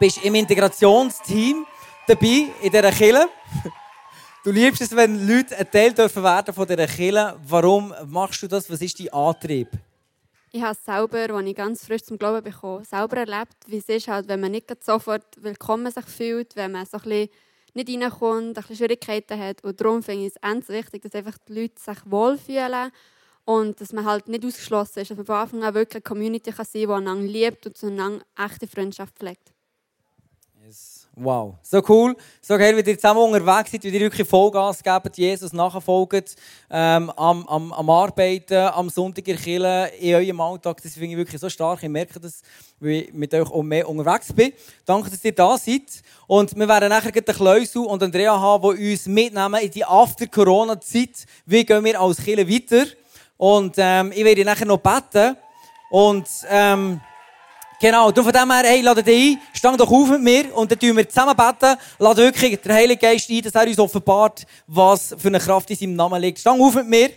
bist 0.00 0.24
im 0.24 0.34
Integrationsteam 0.34 1.64
dabei 2.06 2.46
in 2.62 2.70
dieser 2.70 2.90
Kille. 2.90 3.28
Du 4.48 4.54
liebst 4.54 4.80
es, 4.80 4.96
wenn 4.96 5.28
Leute 5.28 5.54
ein 5.58 5.70
Teil 5.70 5.92
dürfen 5.92 6.22
werden 6.22 6.54
von 6.54 6.66
dieser 6.66 6.86
Kirche. 6.86 7.38
Warum 7.46 7.92
machst 8.06 8.42
du 8.42 8.48
das? 8.48 8.70
Was 8.70 8.80
ist 8.80 8.98
dein 8.98 9.12
Antrieb? 9.12 9.68
Ich 10.52 10.62
habe 10.62 10.72
es 10.72 10.82
selber, 10.82 11.34
als 11.36 11.46
ich 11.46 11.54
ganz 11.54 11.84
frisch 11.84 12.04
zum 12.04 12.16
Glauben 12.16 12.42
bekomme, 12.42 12.82
selber 12.82 13.18
erlebt, 13.18 13.52
wie 13.66 13.76
es 13.76 13.90
ist, 13.90 14.08
halt, 14.08 14.26
wenn 14.26 14.40
man 14.40 14.52
nicht 14.52 14.72
sofort 14.82 15.26
willkommen 15.42 15.92
sich 15.92 16.06
fühlt, 16.06 16.56
wenn 16.56 16.72
man 16.72 16.86
so 16.86 16.96
ein 16.96 17.02
bisschen 17.02 17.28
nicht 17.74 17.90
reinkommt, 17.90 18.56
ein 18.56 18.74
Schwierigkeiten 18.74 19.38
hat. 19.38 19.62
Und 19.64 19.78
darum 19.78 20.02
finde 20.02 20.24
ich 20.24 20.32
es 20.34 20.40
ganz 20.40 20.66
wichtig, 20.70 21.02
dass 21.02 21.14
einfach 21.14 21.36
die 21.46 21.52
Leute 21.52 21.78
sich 21.78 21.98
wohlfühlen 22.06 22.90
und 23.44 23.78
dass 23.78 23.92
man 23.92 24.06
halt 24.06 24.28
nicht 24.28 24.46
ausgeschlossen 24.46 25.00
ist, 25.00 25.10
dass 25.10 25.18
man 25.18 25.26
von 25.26 25.36
Anfang 25.36 25.62
an 25.62 25.74
wirklich 25.74 25.96
eine 25.96 26.08
Community 26.08 26.52
kann 26.52 26.64
sein 26.64 26.86
kann, 26.86 27.04
die 27.04 27.10
einander 27.10 27.30
liebt 27.30 27.66
und 27.66 27.76
zueinander 27.76 28.24
echte 28.34 28.66
Freundschaft 28.66 29.14
pflegt. 29.14 29.52
Wow, 31.20 31.56
so 31.62 31.82
cool. 31.88 32.14
So 32.40 32.56
geil, 32.56 32.76
wie 32.76 32.88
ihr 32.88 32.96
zusammen 32.96 33.18
unterwegs 33.18 33.72
seid, 33.72 33.82
wie 33.82 33.88
ihr 33.88 33.98
wirklich 33.98 34.28
Vollgas 34.28 34.80
gebt, 34.80 35.18
Jesus 35.18 35.52
nachfolgt, 35.52 36.36
ähm, 36.70 37.10
am, 37.10 37.44
am, 37.48 37.72
am 37.72 37.90
Arbeiten, 37.90 38.54
am 38.54 38.88
Sonntag 38.88 39.26
in 39.26 39.36
Kirche, 39.36 39.90
in 39.98 40.14
eurem 40.14 40.40
Alltag. 40.40 40.80
Das 40.80 40.92
finde 40.92 41.08
ich 41.08 41.16
wirklich 41.16 41.40
so 41.40 41.48
stark. 41.48 41.82
Ich 41.82 41.88
merke 41.88 42.20
das, 42.20 42.40
weil 42.78 42.90
ich 42.90 43.12
mit 43.12 43.34
euch 43.34 43.50
auch 43.50 43.62
mehr 43.64 43.88
unterwegs 43.88 44.32
bin. 44.32 44.52
Danke, 44.86 45.10
dass 45.10 45.24
ihr 45.24 45.34
da 45.34 45.58
seid. 45.58 46.04
Und 46.28 46.54
wir 46.54 46.68
werden 46.68 46.88
nachher 46.88 47.10
den 47.10 47.34
Kleusel 47.34 47.84
und 47.84 48.00
Andrea 48.00 48.38
haben, 48.38 48.76
die 48.76 48.92
uns 48.92 49.06
mitnehmen 49.06 49.60
in 49.60 49.72
die 49.72 49.84
After-Corona-Zeit. 49.84 51.26
Wie 51.46 51.64
gehen 51.64 51.84
wir 51.84 52.00
als 52.00 52.18
Kirche 52.18 52.48
weiter? 52.48 52.86
Und 53.36 53.74
ähm, 53.76 54.12
ich 54.14 54.24
werde 54.24 54.44
nachher 54.44 54.66
noch 54.66 54.78
beten. 54.78 55.36
Und... 55.90 56.28
Ähm, 56.48 57.00
Genau, 57.80 58.10
du 58.10 58.24
von 58.24 58.32
dem 58.32 58.50
her, 58.50 58.64
hey, 58.64 58.80
lade 58.80 59.04
dich 59.04 59.36
ein, 59.36 59.40
stang 59.52 59.76
doch 59.76 59.88
auf 59.88 60.08
mit 60.08 60.20
mir 60.20 60.56
und 60.56 60.68
dann 60.68 60.80
tun 60.80 60.96
wir 60.96 61.08
zusammen 61.08 61.36
beten. 61.36 61.78
Lade 62.00 62.22
wirklich 62.22 62.60
den 62.60 62.72
Heiligen 62.72 63.00
Geist 63.00 63.30
ein, 63.30 63.40
dass 63.40 63.54
er 63.54 63.68
uns 63.68 63.78
offenbart, 63.78 64.44
was 64.66 65.14
für 65.16 65.28
eine 65.28 65.38
Kraft 65.38 65.70
in 65.70 65.76
seinem 65.76 65.94
Namen 65.94 66.20
liegt. 66.20 66.40
Stang 66.40 66.60
auf 66.60 66.74
mit 66.74 66.88
mir. 66.88 67.10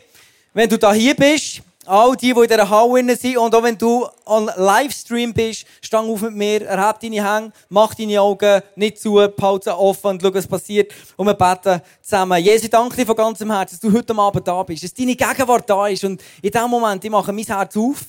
Wenn 0.53 0.69
du 0.69 0.77
da 0.77 0.93
hier 0.93 1.15
bist, 1.15 1.63
all 1.87 2.15
die, 2.15 2.31
die 2.31 2.39
in 2.39 2.47
dieser 2.47 2.69
Halle 2.69 3.15
sind 3.15 3.37
und 3.37 3.55
auch 3.55 3.63
wenn 3.63 3.75
du 3.75 4.07
on 4.27 4.51
Livestream 4.55 5.33
bist, 5.33 5.65
stang 5.81 6.07
auf 6.07 6.21
mit 6.21 6.35
mir, 6.35 6.67
erheb 6.67 6.99
deine 6.99 7.27
Hände, 7.27 7.51
mach 7.69 7.95
deine 7.95 8.21
Augen 8.21 8.61
nicht 8.75 8.99
zu, 8.99 9.13
behalte 9.35 9.75
offen 9.75 10.11
und 10.11 10.21
schau, 10.21 10.31
was 10.31 10.45
passiert. 10.45 10.91
Und 11.17 11.25
wir 11.25 11.33
beten 11.33 11.81
zusammen. 12.03 12.39
Jesus, 12.39 12.65
ich 12.65 12.69
danke 12.69 12.97
dir 12.97 13.05
von 13.07 13.15
ganzem 13.15 13.51
Herzen, 13.51 13.79
dass 13.79 13.79
du 13.79 13.97
heute 13.97 14.15
Abend 14.15 14.47
da 14.47 14.61
bist, 14.61 14.83
dass 14.83 14.93
deine 14.93 15.15
Gegenwart 15.15 15.67
da 15.67 15.87
ist 15.87 16.03
und 16.03 16.21
in 16.39 16.51
diesem 16.51 16.69
Moment, 16.69 17.03
ich 17.03 17.09
mache 17.09 17.33
mein 17.33 17.45
Herz 17.45 17.75
auf 17.75 18.05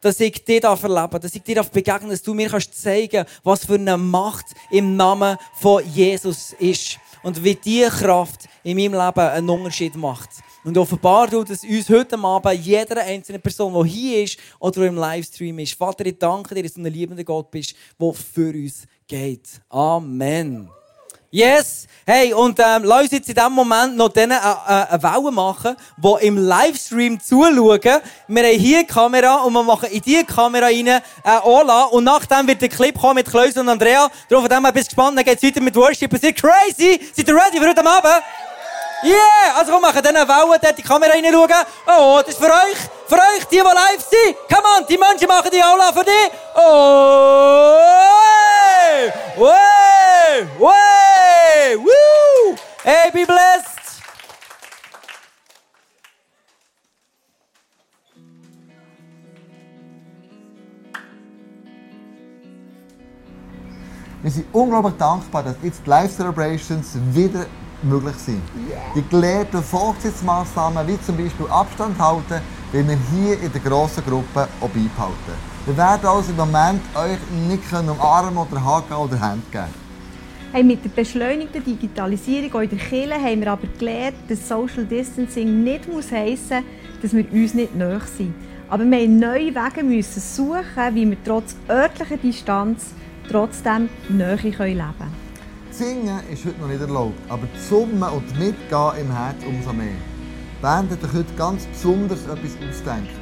dass 0.00 0.20
ich 0.20 0.44
dir 0.44 0.60
darf 0.60 0.82
erleben, 0.82 1.20
dass 1.20 1.34
ich 1.34 1.42
dir 1.42 1.56
darf 1.56 1.70
begegnen, 1.70 2.10
dass 2.10 2.22
du 2.22 2.34
mir 2.34 2.48
kannst 2.48 2.80
zeigen, 2.80 3.24
was 3.42 3.64
für 3.64 3.74
eine 3.74 3.96
Macht 3.96 4.46
im 4.70 4.96
Namen 4.96 5.36
von 5.54 5.82
Jesus 5.92 6.54
ist 6.58 6.98
und 7.22 7.42
wie 7.42 7.54
diese 7.54 7.90
Kraft 7.90 8.48
in 8.62 8.76
meinem 8.76 8.92
Leben 8.92 9.20
einen 9.20 9.50
Unterschied 9.50 9.96
macht. 9.96 10.30
Und 10.64 10.76
offenbar 10.78 11.28
du, 11.28 11.44
dass 11.44 11.62
uns 11.62 11.88
heute 11.88 12.18
Abend 12.18 12.64
jeder 12.64 13.00
einzelne 13.02 13.38
Person, 13.38 13.84
die 13.84 13.90
hier 13.90 14.24
ist 14.24 14.38
oder 14.58 14.86
im 14.86 14.96
Livestream 14.96 15.58
ist, 15.60 15.74
Vater, 15.74 16.06
ich 16.06 16.18
danke 16.18 16.54
dir, 16.54 16.62
dass 16.62 16.74
du 16.74 16.80
ein 16.80 16.92
liebender 16.92 17.24
Gott 17.24 17.50
bist, 17.50 17.74
der 18.00 18.12
für 18.12 18.50
uns 18.50 18.84
geht. 19.06 19.60
Amen. 19.68 20.68
Yes! 21.30 21.86
Hey, 22.08 22.32
und 22.32 22.56
ähm, 22.60 22.84
lass 22.84 23.02
uns 23.02 23.10
jetzt 23.10 23.28
in 23.28 23.34
diesem 23.34 23.52
Moment 23.52 23.96
noch 23.96 24.10
denen 24.10 24.30
äh, 24.30 24.34
äh, 24.36 24.86
eine 24.90 25.02
Welle 25.02 25.32
machen, 25.32 25.76
die 25.96 26.26
im 26.26 26.38
Livestream 26.38 27.18
zuschauen. 27.18 27.80
Wir 28.28 28.44
haben 28.44 28.58
hier 28.60 28.78
eine 28.78 28.86
Kamera 28.86 29.36
und 29.38 29.52
wir 29.52 29.64
machen 29.64 29.88
in 29.90 30.00
diese 30.02 30.24
Kamera 30.24 30.66
rein 30.66 30.86
äh, 30.86 31.00
Ola. 31.42 31.84
Und 31.86 32.04
nachdem 32.04 32.46
wird 32.46 32.62
der 32.62 32.68
Clip 32.68 32.96
kommen 32.96 33.16
mit 33.16 33.28
Klaus 33.28 33.56
und 33.56 33.68
Andrea. 33.68 34.08
Darum 34.28 34.44
von 34.44 34.54
dem 34.54 34.64
her 34.64 34.72
bist 34.72 34.90
gespannt, 34.90 35.18
dann 35.18 35.24
geht 35.24 35.38
es 35.38 35.42
weiter 35.42 35.60
mit 35.60 35.74
Worship. 35.74 36.12
Es 36.12 36.22
wird 36.22 36.36
crazy! 36.36 37.00
Seid 37.12 37.26
ihr 37.26 37.34
ready 37.34 37.58
für 37.58 37.68
heute 37.68 37.84
Abend? 37.84 38.22
Yeah! 39.02 39.58
Also 39.58 39.72
komm, 39.72 39.82
machen 39.82 40.02
dann 40.02 40.16
eine 40.16 40.26
Welle, 40.26 40.58
dort 40.58 40.78
die 40.78 40.82
Kamera 40.82 41.12
reinschauen. 41.12 41.50
Oh, 41.86 42.20
das 42.24 42.34
ist 42.34 42.38
für 42.38 42.50
euch, 42.50 42.78
für 43.06 43.16
euch, 43.16 43.44
die, 43.50 43.56
die 43.56 43.62
live 43.62 44.00
sind. 44.00 44.36
Come 44.48 44.66
on, 44.78 44.86
die 44.86 44.96
Menschen 44.96 45.28
machen 45.28 45.50
die 45.52 45.62
Aula 45.62 45.92
für 45.92 46.04
dich. 46.04 46.30
Oh! 46.54 47.76
Way! 49.36 49.36
Way! 49.36 50.46
Way! 50.58 51.76
Woo! 51.76 52.56
Hey, 52.82 53.10
be 53.10 53.26
blessed! 53.26 53.76
Wir 64.22 64.30
sind 64.32 64.46
unglaublich 64.52 64.96
dankbar, 64.96 65.42
dass 65.44 65.54
jetzt 65.62 65.82
die 65.84 65.90
Live 65.90 66.16
Celebrations 66.16 66.96
wieder 67.12 67.46
möglich 67.82 68.16
sind. 68.16 68.42
Die 68.94 69.02
gelehrten 69.08 69.62
Vollzeitsmaßnahmen, 69.62 70.86
wie 70.86 71.00
zum 71.00 71.16
Beispiel 71.16 71.46
Abstand 71.48 71.98
halten, 71.98 72.40
werden 72.72 72.88
wir 72.88 72.98
hier 73.12 73.40
in 73.40 73.52
der 73.52 73.60
grossen 73.60 74.04
Gruppe 74.04 74.48
auch 74.60 74.68
beibehalten. 74.68 75.56
Wir 75.66 75.76
werden 75.76 76.06
also 76.06 76.30
im 76.30 76.36
Moment 76.36 76.80
euch 76.94 77.18
nicht 77.48 77.72
umarmen 77.72 78.36
oder 78.36 78.64
haken 78.64 78.94
oder 78.94 79.20
Hände 79.20 79.42
geben. 79.50 79.86
Hey, 80.52 80.62
mit 80.62 80.84
der 80.84 80.90
beschleunigten 80.90 81.62
Digitalisierung 81.62 82.54
auch 82.54 82.60
in 82.60 82.70
der 82.70 82.78
Kirche 82.78 83.14
haben 83.14 83.40
wir 83.40 83.52
aber 83.52 83.66
gelernt, 83.78 84.16
dass 84.28 84.48
Social 84.48 84.84
Distancing 84.84 85.64
nicht 85.64 85.88
muss 85.88 86.10
heissen 86.10 86.64
muss, 86.64 87.02
dass 87.02 87.12
wir 87.12 87.30
uns 87.32 87.54
nicht 87.54 87.74
näher 87.74 88.00
sind. 88.16 88.34
Aber 88.68 88.84
wir 88.84 88.90
mussten 88.90 89.18
neue 89.18 89.54
Wege 89.54 89.84
müssen 89.84 90.20
suchen, 90.20 90.94
wie 90.94 91.10
wir 91.10 91.16
trotz 91.24 91.56
örtlicher 91.68 92.16
Distanz 92.16 92.94
trotzdem 93.28 93.88
Nähe 94.08 94.36
leben 94.36 94.56
können. 94.56 95.25
Singen 95.78 96.20
ist 96.32 96.42
heute 96.46 96.58
noch 96.58 96.68
nicht 96.68 96.80
erlaubt, 96.80 97.20
aber 97.28 97.46
das 97.52 97.68
Summen 97.68 98.02
und 98.02 98.26
Mitgehen 98.38 98.92
im 98.98 99.12
Herz 99.12 99.36
umso 99.46 99.74
mehr. 99.74 99.88
Die 99.88 100.62
Band 100.62 100.90
hat 100.90 101.04
euch 101.04 101.12
heute 101.12 101.34
ganz 101.36 101.66
besonders 101.66 102.22
etwas 102.22 102.56
ausgedacht. 102.66 103.14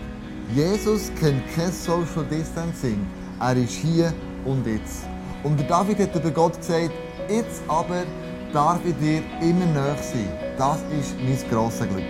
Jesus 0.54 1.10
kennt 1.18 1.42
kein 1.56 1.72
Social 1.72 2.24
Distancing. 2.30 3.04
Er 3.40 3.56
ist 3.56 3.72
hier 3.72 4.12
und 4.44 4.64
jetzt. 4.68 5.04
Und 5.42 5.58
der 5.58 5.66
David 5.66 5.98
hat 5.98 6.14
über 6.14 6.30
Gott 6.30 6.56
gesagt, 6.56 6.92
jetzt 7.28 7.60
aber 7.66 8.04
darf 8.52 8.78
ich 8.84 8.94
dir 8.98 9.22
immer 9.40 9.66
näher 9.66 9.96
sein. 10.00 10.28
Das 10.56 10.78
ist 10.96 11.16
mein 11.24 11.50
grosses 11.50 11.88
Glück. 11.88 12.04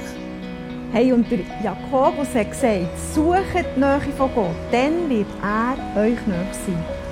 Hey, 0.93 1.11
und 1.11 1.27
der 1.31 1.39
Jakobus 1.63 2.35
hat 2.35 2.51
gesagt, 2.51 2.99
sucht 3.15 3.65
die 3.75 3.81
Nähe 3.81 4.13
von 4.19 4.31
Gott, 4.35 4.51
dann 4.71 5.09
wird 5.09 5.27
er 5.43 6.03
euch 6.03 6.27
näher 6.27 6.53
sein. 6.53 7.04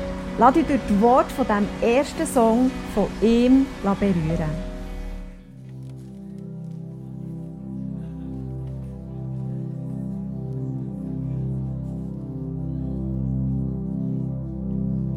Lass 0.43 0.55
dich 0.55 0.67
durch 0.67 0.81
das 0.89 1.01
Wort 1.01 1.31
von 1.31 1.47
diesem 1.47 1.69
ersten 1.81 2.27
Song 2.27 2.69
von 2.97 3.07
ihm 3.21 3.65
berühren. 3.85 4.51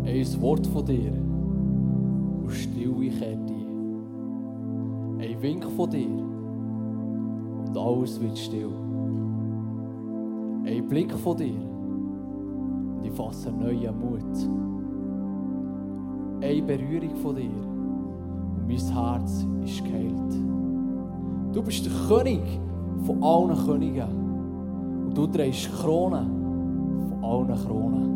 Ein 0.06 0.42
Wort 0.42 0.68
von 0.68 0.86
dir 0.86 1.12
und 1.12 2.52
Stille 2.52 3.10
kehrt 3.10 3.50
ein. 3.50 5.18
Ein 5.20 5.42
Wink 5.42 5.66
von 5.72 5.90
dir 5.90 6.08
und 7.66 7.76
alles 7.76 8.22
wird 8.22 8.38
still. 8.38 8.70
Ein 10.68 10.88
Blick 10.88 11.12
von 11.14 11.36
dir 11.36 11.56
und 12.98 13.06
ich 13.06 13.12
fasse 13.14 13.52
neuen 13.52 14.00
Mut. 14.00 14.75
Eine 16.46 16.62
Berührung 16.62 17.16
von 17.24 17.36
dir 17.36 17.50
und 17.50 18.68
mein 18.68 18.78
Herz 18.78 19.44
ist 19.66 19.84
geheilt. 19.84 20.34
Du 21.52 21.64
bist 21.64 21.84
der 21.84 21.92
König 22.08 22.42
von 23.04 23.24
allen 23.24 23.66
Königen 23.66 25.08
und 25.08 25.18
du 25.18 25.26
drehst 25.26 25.72
Kronen 25.82 26.28
von 27.10 27.24
allen 27.24 27.66
Kronen. 27.66 28.12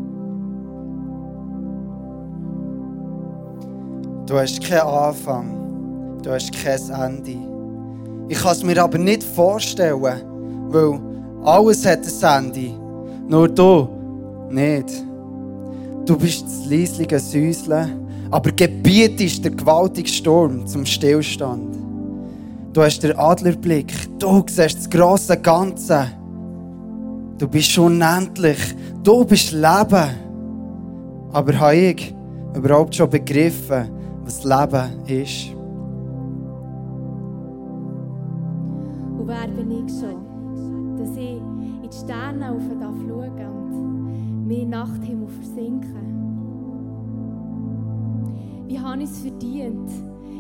Du 4.28 4.36
hast 4.36 4.62
keinen 4.62 4.82
Anfang, 4.82 6.20
du 6.22 6.30
hast 6.30 6.54
kein 6.54 7.16
Ende. 7.16 7.36
Ich 8.28 8.38
kann 8.38 8.52
es 8.52 8.64
mir 8.64 8.78
aber 8.84 9.00
nicht 9.00 9.24
vorstellen, 9.24 10.04
weil 10.04 11.00
alles 11.44 11.84
hat 11.84 12.02
ein 12.06 12.46
Ende. 12.46 12.76
Nur 13.28 13.50
du 13.50 13.88
nicht. 14.52 15.04
Du 16.06 16.16
bist 16.16 16.44
das 16.44 16.70
leisliche 16.70 17.18
Säuseln, 17.20 18.08
aber 18.32 18.52
gebietest 18.52 19.44
der 19.44 19.52
gewaltige 19.52 20.10
Sturm 20.10 20.66
zum 20.68 20.86
Stillstand. 20.86 21.78
Du 22.74 22.82
hast 22.84 23.02
den 23.02 23.18
Adlerblick, 23.18 23.92
du 24.20 24.44
siehst 24.48 24.78
das 24.78 24.90
grosse 24.90 25.38
Ganze. 25.38 26.06
Du 27.40 27.48
bist 27.48 27.78
unendlich, 27.78 28.60
du 29.04 29.26
bist 29.26 29.52
Leben. 29.52 30.10
Aber 31.32 31.60
habe 31.60 31.76
ich 31.76 32.14
überhaupt 32.56 32.96
schon 32.96 33.10
begriffen, 33.10 33.90
was 34.24 34.44
Leben 34.44 35.06
ist. 35.08 35.56
Und 39.18 39.28
wer 39.28 39.48
bin 39.48 39.72
ich 39.72 39.92
schon, 40.00 40.98
dass 40.98 41.18
ich 41.18 41.38
in 41.38 41.90
die 41.90 41.98
Sterne 41.98 42.56
schauen 42.78 43.32
und 43.48 44.48
mir 44.48 44.66
Nachthimmel 44.66 45.28
versinken? 45.28 46.19
Wie 48.70 48.80
habe 48.80 49.02
ich 49.02 49.10
es 49.10 49.22
verdient, 49.22 49.90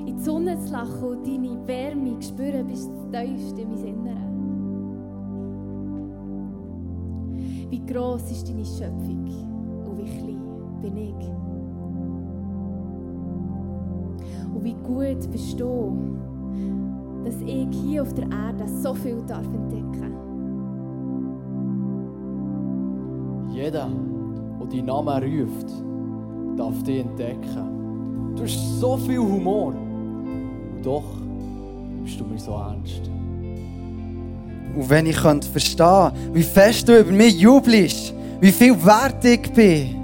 in 0.05 0.15
die 0.17 0.23
Sonne 0.23 0.59
zu 0.59 0.71
lachen 0.71 1.03
und 1.03 1.25
deine 1.25 1.67
Wärme 1.67 2.19
zu 2.19 2.27
spüren 2.27 2.67
bis 2.67 2.87
tiefst 3.11 3.57
in 3.57 3.69
mein 3.71 3.83
Innere? 3.83 4.29
Wie 7.71 7.83
gross 7.87 8.29
ist 8.29 8.47
deine 8.47 8.63
Schöpfung 8.63 9.25
und 9.83 9.97
wie 9.97 10.19
klein 10.19 10.41
bin 10.79 10.97
ich? 10.97 11.27
Und 14.53 14.63
wie 14.63 14.75
gut 14.75 15.31
bist 15.31 15.59
du, 15.59 15.97
dass 17.23 17.41
ich 17.41 17.67
hier 17.81 18.03
auf 18.03 18.13
der 18.13 18.25
Erde 18.25 18.67
so 18.67 18.93
viel 18.93 19.23
darf 19.25 19.47
entdecken 19.47 20.13
Jeder, 23.51 23.89
der 24.59 24.67
deinen 24.67 24.85
Namen 24.85 25.23
ruft, 25.23 25.83
darf 26.55 26.83
dich 26.83 27.03
entdecken. 27.03 27.78
Du 28.39 28.45
hast 28.45 28.79
so 28.79 28.95
viel 28.95 29.19
Humor. 29.19 29.73
Und 29.73 30.81
doch 30.81 31.03
bist 32.03 32.17
du 32.17 32.23
mir 32.23 32.39
so 32.39 32.51
ernst. 32.53 33.01
Und 34.77 34.89
wenn 34.89 35.07
ich 35.07 35.17
könnte 35.17 35.45
verstehen, 35.45 36.11
wie 36.31 36.43
fest 36.43 36.87
du 36.87 36.97
über 36.97 37.11
mich 37.11 37.37
jubelst, 37.37 38.13
wie 38.39 38.53
viel 38.53 38.73
wert 38.85 39.25
ich 39.25 39.41
bin, 39.51 39.97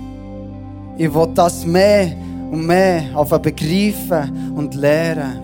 ich 0.98 1.14
will 1.14 1.30
das 1.34 1.66
mehr 1.66 2.12
und 2.52 2.68
mehr 2.68 3.04
auf 3.14 3.30
begreifen 3.30 4.54
und 4.54 4.76
lernen. 4.76 5.40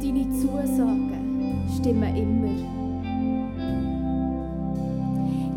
Deine 0.00 0.30
Zusagen 0.30 1.68
stimmen 1.78 2.16
immer. 2.16 2.48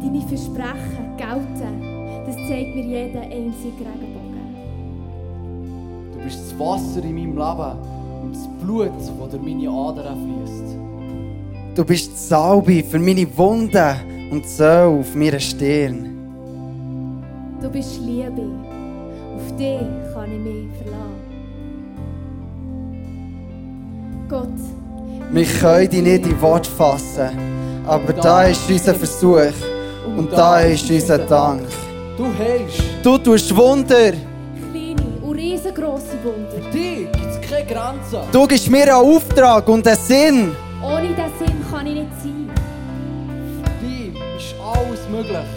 Deine 0.01 0.21
Versprechen 0.27 1.15
gelten. 1.15 1.91
Das 2.25 2.35
zeigt 2.49 2.75
mir 2.75 2.83
jeder 2.83 3.21
einzige 3.21 3.79
Regenbogen. 3.79 4.20
Du 6.21 6.27
bist 6.27 6.39
das 6.51 6.59
Wasser 6.59 7.03
in 7.03 7.15
meinem 7.15 7.35
Leben 7.35 7.77
und 8.21 8.35
das 8.35 8.47
Blut, 8.61 8.91
das 8.99 9.07
durch 9.31 9.41
meine 9.41 9.67
Adern 9.67 10.45
fließt. 10.45 10.77
Du 11.75 11.83
bist 11.83 12.11
die 12.11 12.17
Salbe 12.17 12.83
für 12.83 12.99
meine 12.99 13.25
Wunden 13.37 14.29
und 14.29 14.47
so 14.47 14.63
auf 14.63 15.15
meiner 15.15 15.39
Stirn. 15.39 16.15
Du 17.59 17.69
bist 17.69 17.99
Liebe. 18.01 18.43
Auf 19.35 19.57
dich 19.57 19.79
kann 20.13 20.31
ich 20.31 20.39
mich 20.39 20.67
verlassen. 20.77 21.21
Gott. 24.29 24.47
Wir 25.31 25.45
können 25.45 25.89
dich 25.89 26.01
nicht 26.03 26.25
in 26.27 26.41
Wort 26.41 26.67
fassen, 26.67 27.29
aber 27.87 28.13
da 28.13 28.43
ist 28.43 28.69
unser 28.69 28.93
Versuch 28.93 29.53
und 30.15 30.31
da 30.31 30.59
ist 30.59 30.87
unser 30.91 31.17
Dank. 31.17 31.63
Du 32.15 32.25
heilst. 32.25 32.83
Du 33.01 33.17
tust 33.17 33.55
Wunder. 33.55 34.13
Riesengroße 35.41 36.23
Wunder. 36.23 36.51
Für 36.51 36.69
dich 36.69 37.11
gibt 37.11 37.25
es 37.25 37.49
keine 37.49 37.65
Grenzen. 37.65 38.19
Du 38.31 38.45
gibst 38.45 38.69
mir 38.69 38.83
einen 38.83 38.91
Auftrag 38.91 39.67
und 39.69 39.87
einen 39.87 39.97
Sinn. 39.97 40.55
Ohne 40.83 41.07
diesen 41.07 41.31
Sinn 41.39 41.65
kann 41.71 41.87
ich 41.87 41.95
nicht 41.95 42.11
sein. 42.21 42.51
Für 43.63 43.83
dich 43.83 44.13
ist 44.37 44.55
alles 44.61 44.99
möglich. 45.09 45.47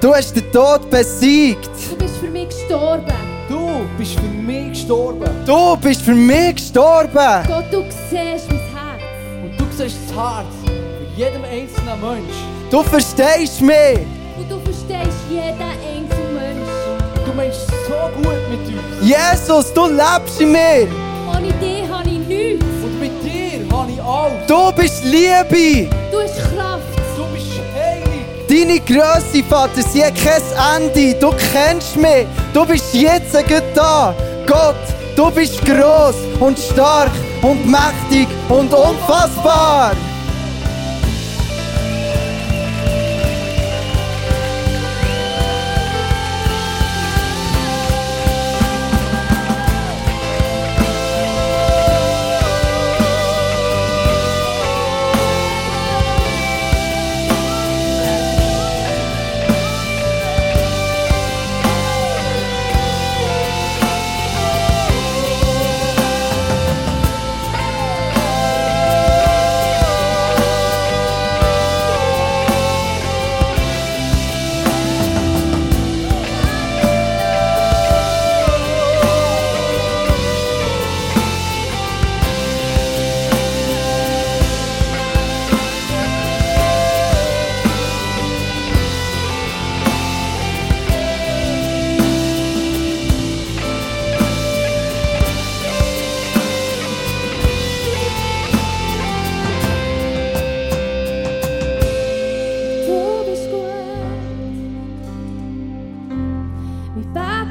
Du 0.00 0.14
hast 0.14 0.34
den 0.34 0.50
Tod 0.50 0.88
besiegt. 0.88 1.68
Du 1.90 1.96
bist 1.96 2.16
für 2.16 2.28
mich 2.28 2.48
gestorben. 2.48 3.04
Du 3.46 3.82
bist 3.98 4.14
für 4.18 4.22
mich 4.22 4.68
gestorben. 4.70 5.30
Du 5.44 5.76
bist 5.76 6.00
für 6.00 6.14
mich 6.14 6.54
gestorben. 6.54 7.46
Gott, 7.46 7.66
du 7.70 7.82
siehst 8.08 8.48
mein 8.48 8.60
Herz. 8.72 9.02
Und 9.42 9.60
du 9.60 9.64
siehst 9.76 9.98
das 10.08 10.16
Herz 10.16 10.54
von 10.64 11.16
jedem 11.18 11.44
einzelnen 11.44 12.00
Mensch. 12.00 12.36
Du 12.70 12.82
verstehst 12.82 13.60
mich. 13.60 13.98
Und 14.38 14.50
du 14.50 14.58
verstehst 14.60 15.18
jeden 15.30 15.73
meinst 17.34 17.66
so 17.86 18.10
gut 18.16 18.48
mit 18.50 18.60
uns. 18.60 19.00
Jesus, 19.00 19.72
du 19.72 19.86
lebst 19.86 20.40
in 20.40 20.52
mir. 20.52 20.88
Ohne 21.28 21.52
dich 21.54 21.88
habe 21.90 22.08
ich 22.08 22.18
nichts. 22.18 22.64
Und 22.82 23.00
mit 23.00 23.12
dir 23.22 23.76
habe 23.76 23.92
ich 23.92 24.02
alles. 24.02 24.46
Du 24.46 24.72
bist 24.72 25.04
Liebe. 25.04 25.90
Du 26.10 26.20
hast 26.20 26.36
Kraft. 26.54 26.82
Du 27.16 27.24
bist 27.34 27.60
heilig. 27.74 28.24
Deine 28.48 28.80
Größe, 28.80 29.44
Vater, 29.48 29.82
sie 29.82 30.04
hat 30.04 30.14
kein 30.16 30.82
Ende. 30.82 31.14
Du 31.18 31.30
kennst 31.52 31.96
mich. 31.96 32.26
Du 32.52 32.64
bist 32.64 32.94
jetzt 32.94 33.32
gut 33.32 33.62
da. 33.74 34.14
Gott, 34.46 34.76
du 35.16 35.30
bist 35.30 35.64
groß 35.64 36.16
und 36.40 36.58
stark 36.58 37.10
und 37.42 37.66
mächtig 37.66 38.28
und 38.48 38.72
unfassbar. 38.72 39.92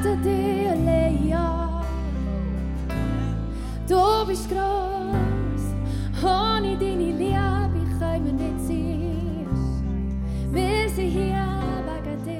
Gnade 0.04 0.18
dir 0.22 0.72
allein 0.72 1.28
ja. 1.30 1.82
Du 3.88 4.28
bist 4.28 4.50
groß, 4.50 5.64
ohne 6.22 6.78
deine 6.78 7.12
Liebe 7.14 7.80
können 7.98 8.26
wir 8.26 8.34
nicht 8.34 8.60
sein. 8.68 9.48
Wir 10.52 10.90
sind 10.90 11.10
hier 11.10 11.48
wegen 11.88 12.24
dir. 12.26 12.34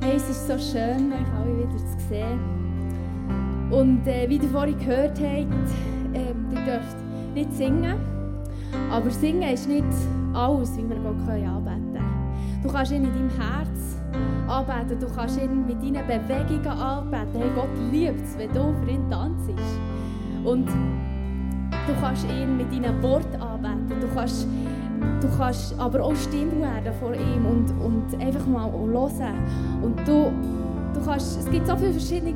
Hey, 0.00 0.16
es 0.16 0.30
ist 0.30 0.46
so 0.46 0.58
schön, 0.58 1.12
euch 1.12 1.32
alle 1.38 1.58
wieder 1.58 1.76
zu 1.76 2.08
sehen. 2.08 2.40
Und 3.70 4.06
äh, 4.06 4.26
wie 4.30 4.36
ihr 4.36 4.48
vorhin 4.48 4.78
gehört 4.78 5.20
habt, 5.20 5.95
dürft 6.66 6.96
nicht 7.34 7.52
singen. 7.52 7.96
Aber 8.90 9.10
singen 9.10 9.54
ist 9.54 9.68
nicht 9.68 9.84
alles, 10.34 10.76
wie 10.76 10.88
wir 10.88 10.96
Gott 10.96 11.28
anbeten 11.28 11.92
können. 11.92 12.60
Du 12.62 12.72
kannst 12.72 12.92
ihn 12.92 13.04
in 13.04 13.12
deinem 13.12 13.30
Herz 13.30 13.96
anbeten, 14.48 15.00
du 15.00 15.06
kannst 15.14 15.40
ihn 15.40 15.66
mit 15.66 15.82
deinen 15.82 16.06
Bewegungen 16.06 16.66
anbeten. 16.66 17.40
Hey, 17.40 17.50
Gott 17.54 17.92
liebt 17.92 18.24
es, 18.24 18.36
wenn 18.36 18.52
du 18.52 18.74
für 18.82 18.90
ihn 18.90 19.08
tanzt. 19.10 19.50
Und 20.44 20.66
du 20.66 22.00
kannst 22.00 22.26
ihn 22.28 22.56
mit 22.56 22.72
deinen 22.72 23.02
Worten 23.02 23.40
anbeten. 23.40 24.00
Du 24.00 24.08
kannst, 24.14 24.46
du 25.20 25.28
kannst 25.38 25.78
aber 25.78 26.02
auch 26.04 26.16
still 26.16 26.50
werden 26.60 26.92
vor 27.00 27.14
ihm 27.14 27.46
und, 27.46 27.70
und 27.80 28.20
einfach 28.20 28.46
mal 28.46 28.70
hören. 28.70 29.34
Und 29.82 29.98
du, 30.06 30.32
du 30.94 31.00
kannst, 31.04 31.38
es 31.38 31.50
gibt 31.50 31.66
so 31.66 31.76
viele 31.76 31.92
verschiedene 31.92 32.34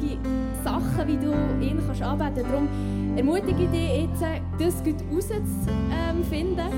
Sachen, 0.64 1.06
wie 1.06 1.16
du 1.16 1.32
ihn 1.60 1.80
kannst 1.87 2.02
anbeten 2.02 2.44
kannst. 2.50 3.00
Ermutige 3.16 3.64
ich 3.64 3.70
dich 3.70 4.02
jetzt, 4.02 4.22
das 4.58 4.84
gut 4.84 4.96
herauszufinden, 5.08 6.68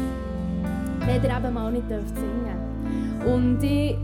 wenn 1.07 1.23
ihr 1.23 1.37
eben 1.37 1.55
mal 1.55 1.73
nicht 1.73 1.91
dürft 1.91 2.15
singen 2.17 3.33
Und 3.33 3.63
ich 3.63 3.97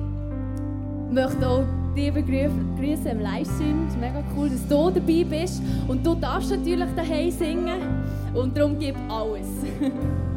möchte 1.10 1.48
auch 1.48 1.64
dich 1.96 2.12
begrüßen 2.12 3.06
im 3.06 3.20
Livestream. 3.20 3.86
Es 3.86 3.94
ist 3.94 4.00
mega 4.00 4.22
cool, 4.36 4.48
dass 4.48 4.68
du 4.68 4.90
dabei 4.90 5.24
bist. 5.24 5.62
Und 5.88 6.06
du 6.06 6.14
darfst 6.14 6.50
natürlich 6.50 6.88
daheim 6.94 7.30
singen. 7.30 7.80
Und 8.34 8.56
darum 8.56 8.78
gib 8.78 8.94
alles. 9.08 9.46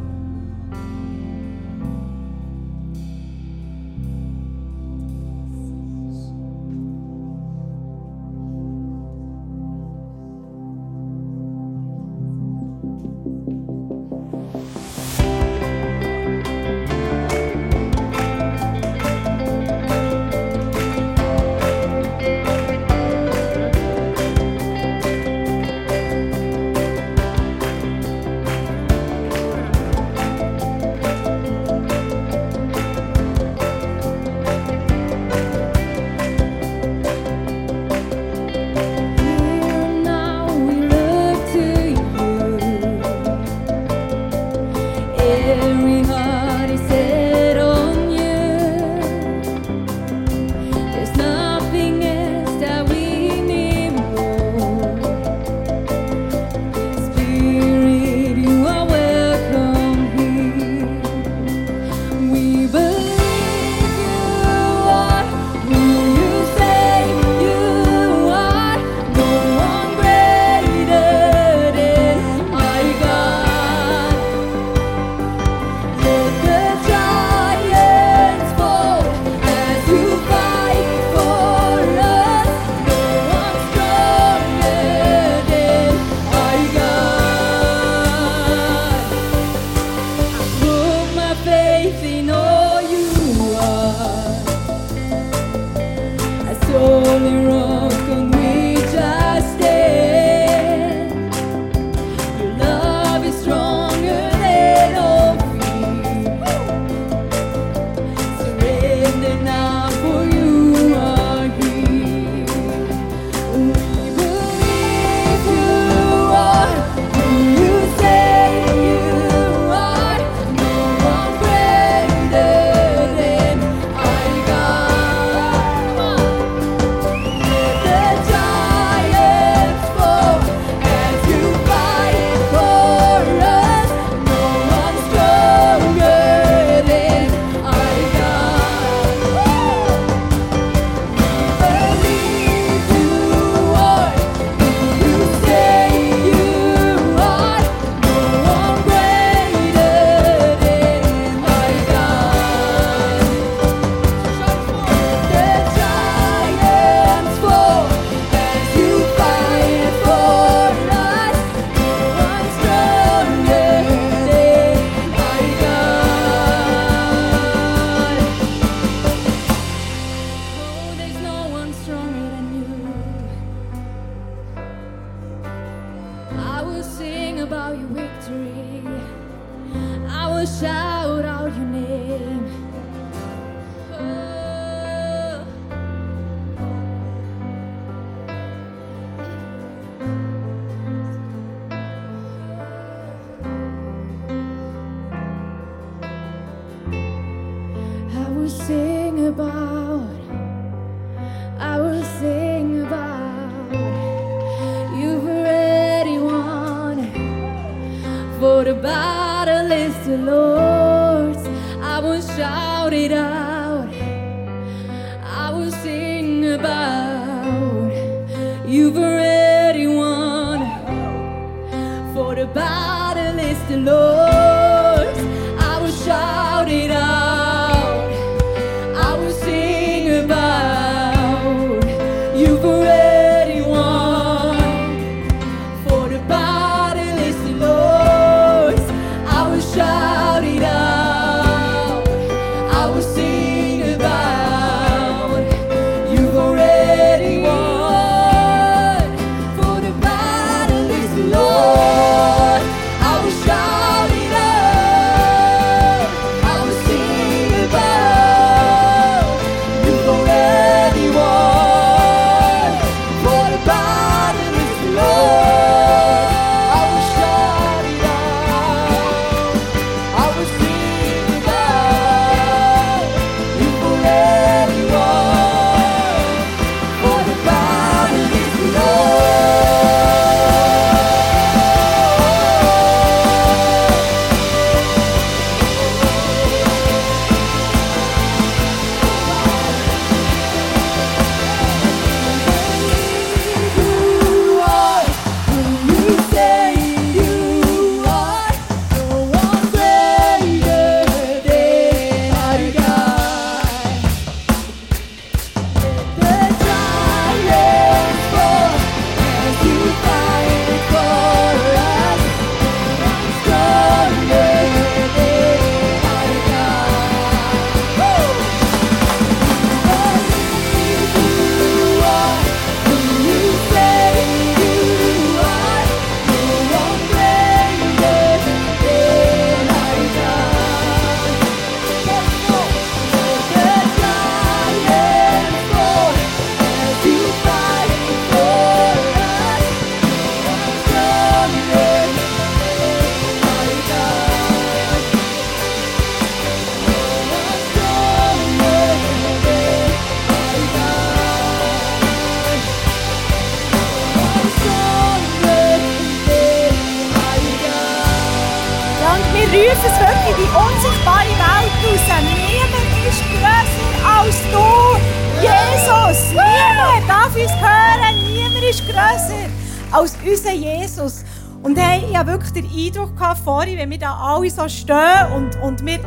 als 369.91 370.17
unser 370.25 370.53
Jesus. 370.53 371.23
Und 371.63 371.77
hey, 371.77 372.03
ich 372.09 372.17
hatte 372.17 372.31
wirklich 372.31 372.51
den 372.53 372.65
Eindruck 372.65 373.15
gehabt, 373.15 373.39
vorhin, 373.39 373.77
wenn 373.77 373.89
wir 373.89 373.99
da 373.99 374.15
alle 374.15 374.49
so 374.49 374.67
stehen 374.67 375.31
und, 375.35 375.55
und 375.61 375.85
wir, 375.85 375.99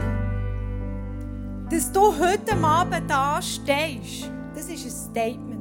dass 1.71 1.93
du 1.93 2.13
heute 2.19 2.57
Abend 2.63 3.09
da 3.09 3.41
stehst, 3.41 4.31
das 4.55 4.67
ist 4.67 4.85
ein 4.85 5.11
Statement. 5.11 5.55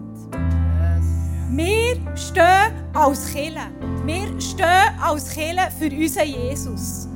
Wir 1.51 1.95
stehen 2.15 2.73
als 2.93 3.31
Killer. 3.31 3.69
Wir 4.03 4.41
stehen 4.41 4.99
als 4.99 5.29
Killer 5.29 5.69
für 5.69 5.85
unseren 5.85 6.27
Jesus. 6.27 7.07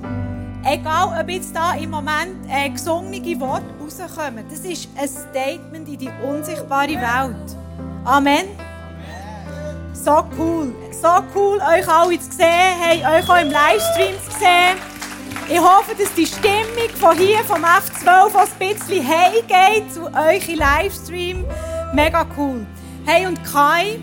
Egal, 0.64 1.20
ob 1.20 1.30
jetzt 1.30 1.56
da 1.56 1.74
im 1.74 1.90
Moment 1.90 2.46
äh, 2.50 2.70
gesungene 2.70 3.40
Worte 3.40 3.66
rauskommen, 3.82 4.44
das 4.50 4.60
ist 4.60 4.90
ein 4.96 5.08
Statement 5.08 5.88
in 5.88 5.98
die 5.98 6.10
unsichtbare 6.24 6.90
Welt. 6.90 7.58
Amen. 8.04 8.67
So 10.08 10.24
cool. 10.38 10.74
So 10.90 11.22
cool, 11.36 11.60
euch 11.60 11.86
alle 11.86 12.18
zu 12.18 12.32
sehen, 12.32 12.80
hey, 12.80 13.00
euch 13.00 13.30
auch 13.30 13.42
im 13.42 13.52
Livestream 13.52 14.16
zu 14.24 14.40
sehen. 14.40 14.78
Ich 15.50 15.60
hoffe, 15.60 15.96
dass 16.00 16.14
die 16.14 16.26
Stimmung 16.26 16.90
von 16.98 17.18
hier, 17.18 17.40
vom 17.40 17.62
F12, 17.62 18.34
ein 18.34 18.48
bisschen 18.58 19.06
heimgeht 19.06 19.94
zu 19.94 20.06
euch 20.06 20.48
im 20.48 20.60
Livestream. 20.60 21.46
Mega 21.94 22.26
cool. 22.38 22.66
Hey, 23.06 23.28
und 23.28 23.44
Kai, 23.44 24.00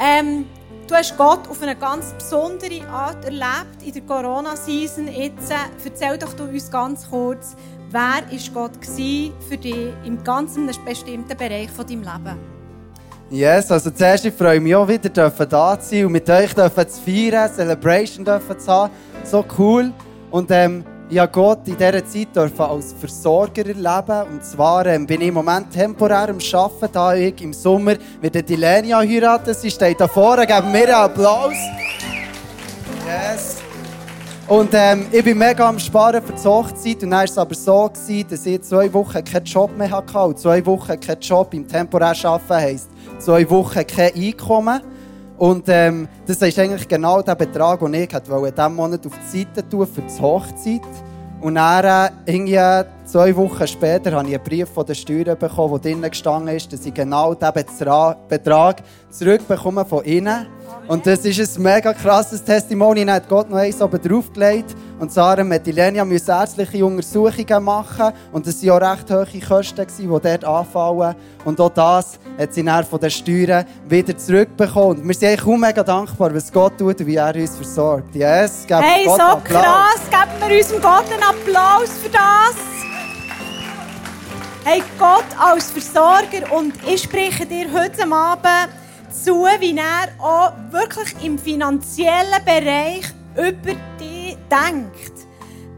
ähm, 0.00 0.44
du 0.88 0.94
hast 0.96 1.16
Gott 1.16 1.48
auf 1.48 1.62
eine 1.62 1.76
ganz 1.76 2.12
besondere 2.14 2.84
Art 2.88 3.24
erlebt 3.24 3.80
in 3.84 3.92
der 3.92 4.02
Corona-Season. 4.02 5.06
Jetzt 5.06 5.52
äh, 5.52 5.84
erzähl 5.84 6.18
doch 6.18 6.32
du 6.32 6.42
uns 6.42 6.68
ganz 6.68 7.08
kurz, 7.08 7.54
wer 7.90 8.00
war 8.00 8.22
Gott 8.52 8.72
für 9.48 9.56
dich 9.56 9.92
im 10.04 10.24
ganzen 10.24 10.68
bestimmten 10.84 11.36
Bereich 11.36 11.70
von 11.70 11.86
deinem 11.86 12.02
Leben? 12.02 12.57
Yes, 13.30 13.70
also 13.70 13.90
zuerst 13.90 14.24
ich 14.24 14.32
freue 14.32 14.58
mich 14.58 14.74
auch 14.74 14.88
wieder, 14.88 15.10
da 15.10 15.30
zu 15.78 15.90
sein 15.90 16.06
und 16.06 16.12
mit 16.12 16.30
euch 16.30 16.54
zu 16.54 16.70
feiern, 17.04 17.50
Celebration 17.54 18.24
zu 18.24 18.72
haben. 18.72 18.90
So 19.22 19.44
cool. 19.58 19.92
Und 20.30 20.50
ähm, 20.50 20.82
ich 21.10 21.18
habe 21.18 21.30
Gott 21.30 21.60
in 21.66 21.76
dieser 21.76 22.06
Zeit 22.06 22.38
als 22.38 22.94
Versorger 22.98 23.66
erleben. 23.66 24.32
Und 24.32 24.44
zwar 24.44 24.86
ähm, 24.86 25.06
bin 25.06 25.20
ich 25.20 25.28
im 25.28 25.34
Moment 25.34 25.70
temporär 25.70 26.30
am 26.30 26.38
Arbeiten, 26.38 26.88
da 26.90 27.14
ich 27.14 27.42
im 27.42 27.52
Sommer 27.52 27.96
mit 28.22 28.48
die 28.48 28.56
Lenia 28.56 29.00
heiraten. 29.00 29.52
Sie 29.52 29.70
steht 29.70 30.00
da 30.00 30.08
vorne, 30.08 30.46
geben 30.46 30.72
mir 30.72 30.84
einen 30.84 30.94
Applaus. 30.94 31.56
Yes. 33.06 33.56
Und 34.48 34.70
ähm, 34.72 35.04
ich 35.12 35.22
bin 35.22 35.36
mega 35.36 35.68
am 35.68 35.78
Sparen 35.78 36.22
für 36.22 36.32
die 36.32 36.48
Hochzeit. 36.48 37.02
Und 37.02 37.10
dann 37.10 37.10
war 37.10 37.24
es 37.24 37.36
aber 37.36 37.54
so, 37.54 37.90
gewesen, 37.90 38.26
dass 38.30 38.46
ich 38.46 38.62
zwei 38.62 38.90
Wochen 38.94 39.22
keinen 39.22 39.44
Job 39.44 39.76
mehr 39.76 39.90
hatte. 39.90 40.18
Und 40.18 40.38
zwei 40.38 40.64
Wochen 40.64 40.98
keinen 40.98 41.20
Job 41.20 41.52
im 41.52 41.68
temporär 41.68 42.14
arbeiten 42.24 42.54
heisst, 42.54 42.88
zwei 43.18 43.48
Wochen 43.50 43.86
kein 43.86 44.14
Einkommen. 44.14 44.80
Und 45.36 45.64
ähm, 45.68 46.08
das 46.26 46.42
ist 46.42 46.58
eigentlich 46.58 46.88
genau 46.88 47.22
der 47.22 47.36
Betrag, 47.36 47.80
den 47.80 47.94
ich 47.94 48.12
wollte, 48.12 48.48
in 48.48 48.54
diesem 48.54 48.74
Monat 48.74 49.06
auf 49.06 49.12
die 49.32 49.38
Seite 49.38 49.68
tun 49.68 49.86
für 49.86 50.02
die 50.02 50.20
Hochzeit. 50.20 50.80
Und 51.40 51.54
dann, 51.54 52.10
äh, 52.26 52.84
zwei 53.04 53.36
Wochen 53.36 53.66
später, 53.68 54.10
habe 54.12 54.28
ich 54.28 54.34
einen 54.34 54.42
Brief 54.42 54.68
von 54.68 54.84
der 54.84 54.94
Steuer 54.94 55.36
bekommen, 55.36 55.70
wo 55.70 55.78
drinnen 55.78 56.10
gestanden 56.10 56.54
ist, 56.54 56.72
dass 56.72 56.84
ich 56.84 56.92
genau 56.92 57.34
diesen 57.34 58.14
Betrag 58.28 58.82
zurückbekomme 59.10 59.84
von 59.84 60.04
ihnen. 60.04 60.46
Und 60.88 61.06
das 61.06 61.24
ist 61.24 61.56
ein 61.56 61.62
mega 61.62 61.92
krasses 61.92 62.42
Testimony. 62.42 63.04
Dann 63.04 63.14
hat 63.14 63.28
Gott 63.28 63.48
noch 63.48 63.58
eins 63.58 63.80
oben 63.80 64.00
draufgelegt. 64.02 64.74
Und 64.98 65.12
Sarah 65.12 65.42
und 65.42 65.66
Lenia 65.66 66.04
müssen 66.04 66.30
ärztliche 66.30 66.84
Untersuchungen 66.84 67.62
machen. 67.62 68.12
Und 68.32 68.46
das 68.46 68.64
waren 68.66 68.82
auch 68.82 68.96
recht 68.96 69.10
hohe 69.10 69.40
Kosten, 69.40 69.86
die 69.96 70.06
dort 70.06 70.44
anfallen. 70.44 71.14
Und 71.44 71.60
auch 71.60 71.70
das 71.70 72.18
hat 72.36 72.52
sie 72.52 72.64
dann 72.64 72.84
von 72.84 72.98
den 72.98 73.10
Steuern 73.10 73.64
wieder 73.88 74.16
zurückbekommen. 74.16 74.98
Und 74.98 75.06
wir 75.06 75.14
sind 75.14 75.28
eigentlich 75.28 75.46
auch 75.46 75.56
mega 75.56 75.84
dankbar, 75.84 76.34
was 76.34 76.52
Gott 76.52 76.76
tut 76.78 77.00
und 77.00 77.06
wie 77.06 77.14
er 77.14 77.34
uns 77.34 77.54
versorgt. 77.56 78.14
Yes, 78.14 78.66
hey, 78.68 79.04
Gott 79.04 79.16
so 79.16 79.22
Applaus. 79.22 79.62
krass. 79.62 80.00
Geben 80.10 80.50
wir 80.50 80.56
unserem 80.58 80.82
Gott 80.82 81.04
einen 81.12 81.22
Applaus 81.22 81.90
für 82.02 82.08
das. 82.10 82.56
Hey, 84.64 84.82
Gott 84.98 85.24
als 85.38 85.70
Versorger. 85.70 86.52
Und 86.52 86.74
ich 86.86 87.02
spreche 87.02 87.46
dir 87.46 87.66
heute 87.72 88.02
Abend 88.12 88.72
zu, 89.10 89.46
wie 89.60 89.76
er 89.76 90.08
auch 90.18 90.52
wirklich 90.70 91.24
im 91.24 91.38
finanziellen 91.38 92.44
Bereich 92.44 93.04
über 93.36 93.74
dich 94.00 94.17
denkt. 94.50 95.12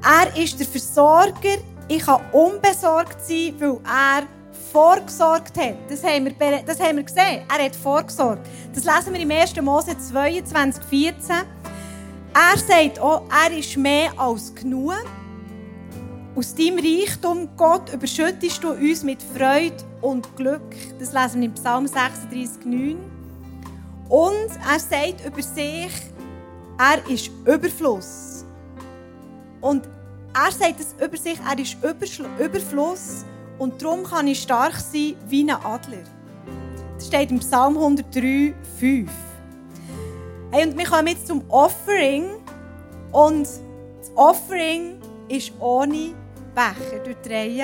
Er 0.03 0.37
ist 0.37 0.59
der 0.59 0.67
Versorger. 0.67 1.59
Ich 1.89 2.05
kann 2.05 2.21
unbesorgt 2.33 3.21
sein, 3.27 3.55
weil 3.59 3.79
er 3.85 4.27
vorgesorgt 4.73 5.59
hat. 5.59 5.75
Das 5.89 6.05
haben, 6.05 6.27
wir, 6.27 6.63
das 6.65 6.81
haben 6.81 6.97
wir 6.97 7.05
gesehen. 7.05 7.43
Er 7.49 7.65
hat 7.65 7.77
vorgesorgt. 7.77 8.47
Das 8.75 8.85
lesen 8.85 9.13
wir 9.13 9.21
im 9.21 9.31
1. 9.31 9.61
Mose 9.61 9.97
22, 9.99 10.85
14. 10.85 11.37
Er 12.33 12.59
sagt 12.59 13.01
auch, 13.01 13.23
er 13.31 13.57
ist 13.57 13.77
mehr 13.77 14.11
als 14.17 14.55
genug. 14.55 14.95
Aus 16.37 16.55
deinem 16.55 16.79
Reichtum, 16.79 17.49
Gott, 17.57 17.93
überschüttest 17.93 18.63
du 18.63 18.71
uns 18.71 19.03
mit 19.03 19.19
Freude 19.21 19.75
und 20.01 20.37
Glück. 20.37 20.77
Das 21.01 21.13
lesen 21.13 21.41
wir 21.41 21.49
im 21.49 21.55
Psalm 21.55 21.87
36, 21.89 22.65
9. 22.65 22.97
Und 24.09 24.51
er 24.71 24.79
sagt 24.79 25.27
über 25.27 25.43
sich, 25.43 25.93
er 26.79 27.11
ist 27.11 27.31
Überfluss. 27.45 28.30
Und 29.61 29.89
er 30.35 30.53
sagt 30.53 30.81
es 30.81 30.95
über 31.05 31.17
sich, 31.17 31.39
er 31.41 31.59
ist 31.59 31.77
Überfluss. 32.39 33.25
Und 33.59 33.83
darum 33.83 34.05
kann 34.05 34.27
ich 34.27 34.43
stark 34.43 34.77
sein 34.77 35.17
wie 35.27 35.43
ein 35.43 35.51
Adler. 35.51 36.05
Das 36.95 37.07
steht 37.07 37.31
im 37.31 37.41
Psalm 37.41 37.77
103, 37.77 38.55
5. 38.79 39.11
Hey, 40.51 40.67
und 40.67 40.79
wir 40.79 40.87
kommen 40.87 41.09
jetzt 41.09 41.27
zum 41.27 41.43
Offering. 41.49 42.27
Und 43.13 43.43
das 43.43 44.11
Offering 44.15 45.01
ist 45.29 45.53
ohne 45.61 46.15
Becher 46.55 46.99
durch 47.05 47.17
die. 47.25 47.63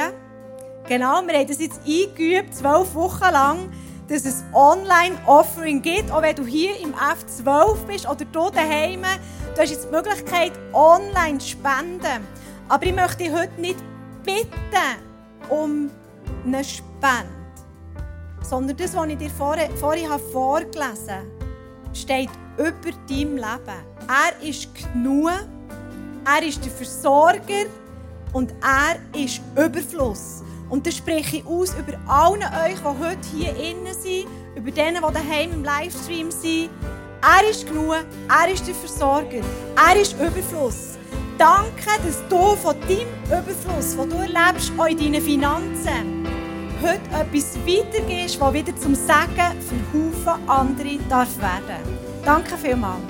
Genau, 0.88 1.20
wir 1.26 1.38
haben 1.38 1.46
das 1.48 1.60
jetzt 1.60 1.80
eingeübt, 1.86 2.54
zwölf 2.54 2.94
Wochen 2.94 3.32
lang 3.32 3.58
dass 4.08 4.24
es 4.24 4.44
Online-Offering 4.52 5.82
gibt, 5.82 6.10
auch 6.10 6.22
wenn 6.22 6.36
du 6.36 6.44
hier 6.44 6.78
im 6.80 6.94
F12 6.94 7.76
bist 7.86 8.08
oder 8.08 8.24
du 8.24 8.50
daheim. 8.50 9.02
Du 9.54 9.60
hast 9.60 9.70
jetzt 9.70 9.86
die 9.86 9.90
Möglichkeit, 9.90 10.52
online 10.72 11.38
zu 11.38 11.48
spenden. 11.48 12.26
Aber 12.68 12.86
ich 12.86 12.94
möchte 12.94 13.24
dich 13.24 13.32
heute 13.32 13.60
nicht 13.60 13.78
bitten 14.24 14.48
um 15.48 15.90
eine 16.44 16.64
Spende, 16.64 17.28
sondern 18.42 18.76
das, 18.76 18.94
was 18.94 19.08
ich 19.08 19.18
dir 19.18 19.30
vorher, 19.30 19.70
vorher 19.76 20.18
vorgelesen 20.18 21.10
habe, 21.10 21.26
steht 21.92 22.30
über 22.56 22.92
deinem 23.08 23.36
Leben. 23.36 23.80
Er 24.08 24.48
ist 24.48 24.68
genug, 24.74 25.30
er 26.24 26.42
ist 26.42 26.64
der 26.64 26.72
Versorger 26.72 27.66
und 28.32 28.52
er 28.62 29.20
ist 29.20 29.40
Überfluss. 29.56 30.42
Und 30.68 30.86
das 30.86 30.96
spreche 30.96 31.38
ich 31.38 31.46
aus 31.46 31.74
über 31.74 31.98
allen 32.06 32.42
euch, 32.42 32.78
die 32.78 33.04
heute 33.04 33.28
hier 33.34 33.56
innen 33.56 33.94
sind, 33.94 34.26
über 34.56 34.70
denen, 34.70 34.96
die 34.96 35.14
daheim 35.14 35.52
im 35.52 35.64
Livestream 35.64 36.30
sind. 36.30 36.70
Er 37.22 37.48
ist 37.48 37.66
genug, 37.66 37.94
er 38.28 38.52
ist 38.52 38.66
der 38.66 38.74
Versorger, 38.74 39.40
er 39.76 40.00
ist 40.00 40.14
Überfluss. 40.14 40.98
Danke, 41.38 41.90
dass 42.04 42.26
du 42.28 42.56
von 42.56 42.76
deinem 42.82 43.08
Überfluss, 43.26 43.96
den 43.96 44.10
du 44.10 44.16
erlebst, 44.16 44.72
auch 44.76 44.86
in 44.86 44.96
deinen 44.98 45.22
Finanzen, 45.22 46.26
heute 46.82 47.00
etwas 47.10 47.56
weitergehst, 47.66 48.40
das 48.40 48.52
wieder 48.54 48.76
zum 48.76 48.94
Segen 48.94 49.60
für 49.60 49.92
Haufen 49.92 50.48
andere 50.48 50.98
darf 51.08 51.36
werden. 51.38 51.98
Danke 52.24 52.56
vielmals. 52.56 53.02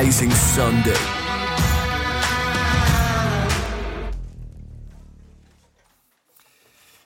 Amazing 0.00 0.30
Sunday. 0.30 0.96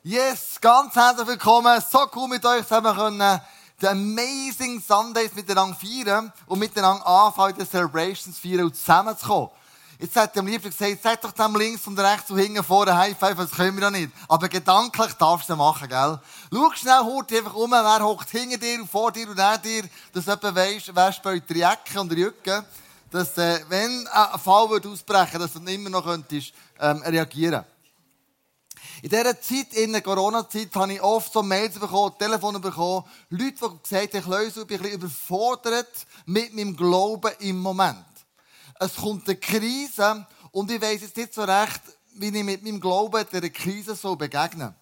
Yes, 0.04 0.61
ganz 0.61 0.94
herzlich 0.94 1.26
willkommen. 1.26 1.83
So 1.90 2.07
cool 2.14 2.28
mit 2.28 2.46
euch 2.46 2.62
zusammen 2.62 2.94
können 2.94 3.40
die 3.83 3.88
Amazing 3.88 4.80
Sundays 4.80 5.35
miteinander 5.35 5.76
feiern 5.76 6.33
und 6.46 6.61
miteinander 6.61 7.04
anfangen, 7.04 7.57
die 7.59 7.68
Celebrations 7.68 8.38
feiern 8.38 8.66
und 8.66 8.76
zusammenzukommen. 8.76 9.50
Jetzt 9.98 10.14
hat 10.14 10.38
am 10.38 10.46
liebsten 10.46 10.70
gesagt, 10.70 11.02
sag 11.02 11.20
doch 11.20 11.33
dem 11.33 11.57
links 11.57 11.88
und 11.88 11.98
rechts 11.98 12.30
und 12.30 12.38
hinten 12.38 12.62
vorne 12.62 12.96
High 12.96 13.18
Five, 13.18 13.37
das 13.37 13.50
können 13.50 13.74
wir 13.76 13.83
ja 13.83 13.90
nicht. 13.90 14.12
Aber 14.28 14.48
gedanklich 14.48 15.14
darfst 15.14 15.48
du 15.48 15.54
es 15.54 15.59
machen, 15.59 15.88
gell? 15.88 16.20
Schau 16.52 16.70
schnell, 16.74 17.00
hurt 17.00 17.33
einfach 17.33 17.54
um, 17.54 17.72
wer 17.72 18.04
hockt 18.04 18.30
hinter 18.30 18.59
dir 18.59 18.80
und 18.80 18.88
vor 18.88 19.11
dir 19.11 19.28
und 19.28 19.37
neben 19.37 19.62
dir, 19.62 19.88
dass 20.12 20.28
etwa 20.28 20.54
weisst, 20.54 20.94
wer 20.94 21.12
spielt 21.12 21.50
die 21.50 21.62
Ecke 21.62 22.00
und 22.00 22.12
die 22.12 22.22
Rücken, 22.22 22.64
dass, 23.14 23.38
äh, 23.38 23.61
wenn 23.68 24.09
ein 24.09 24.38
Fall 24.40 24.68
würde 24.70 24.88
ausbrechen 24.88 25.38
dass 25.38 25.53
du 25.53 25.61
immer 25.61 25.88
noch 25.88 26.05
könntest, 26.05 26.53
ähm, 26.81 27.00
reagieren 27.03 27.64
in 29.03 29.11
dieser 29.11 29.40
Zeit, 29.40 29.72
in 29.74 29.92
der 29.92 30.00
Corona-Zeit, 30.00 30.74
habe 30.74 30.94
ich 30.94 31.03
oft 31.03 31.33
so 31.33 31.42
Mails 31.42 31.79
bekommen, 31.79 32.14
Telefone 32.18 32.59
bekommen, 32.59 33.05
Leute, 33.29 33.55
die 33.61 33.83
gesagt 33.83 34.14
haben, 34.14 34.46
ich 34.46 34.55
bin 34.55 34.62
ein 34.62 34.66
bisschen 34.66 34.92
überfordert 34.92 36.07
mit 36.27 36.55
meinem 36.55 36.74
Glauben 36.74 37.31
im 37.40 37.59
Moment. 37.59 38.05
Es 38.81 38.96
kommt 38.96 39.29
eine 39.29 39.37
Krise 39.37 40.27
und 40.53 40.70
ich 40.70 40.81
weiß 40.81 41.03
jetzt 41.03 41.16
nicht 41.16 41.35
so 41.35 41.42
recht, 41.42 41.83
wie 42.14 42.29
ich 42.29 42.44
mit 42.44 42.62
meinem 42.64 42.81
Glauben 42.81 43.24
dieser 43.31 43.50
Krise 43.50 43.94
so 43.94 44.16
begegne. 44.16 44.74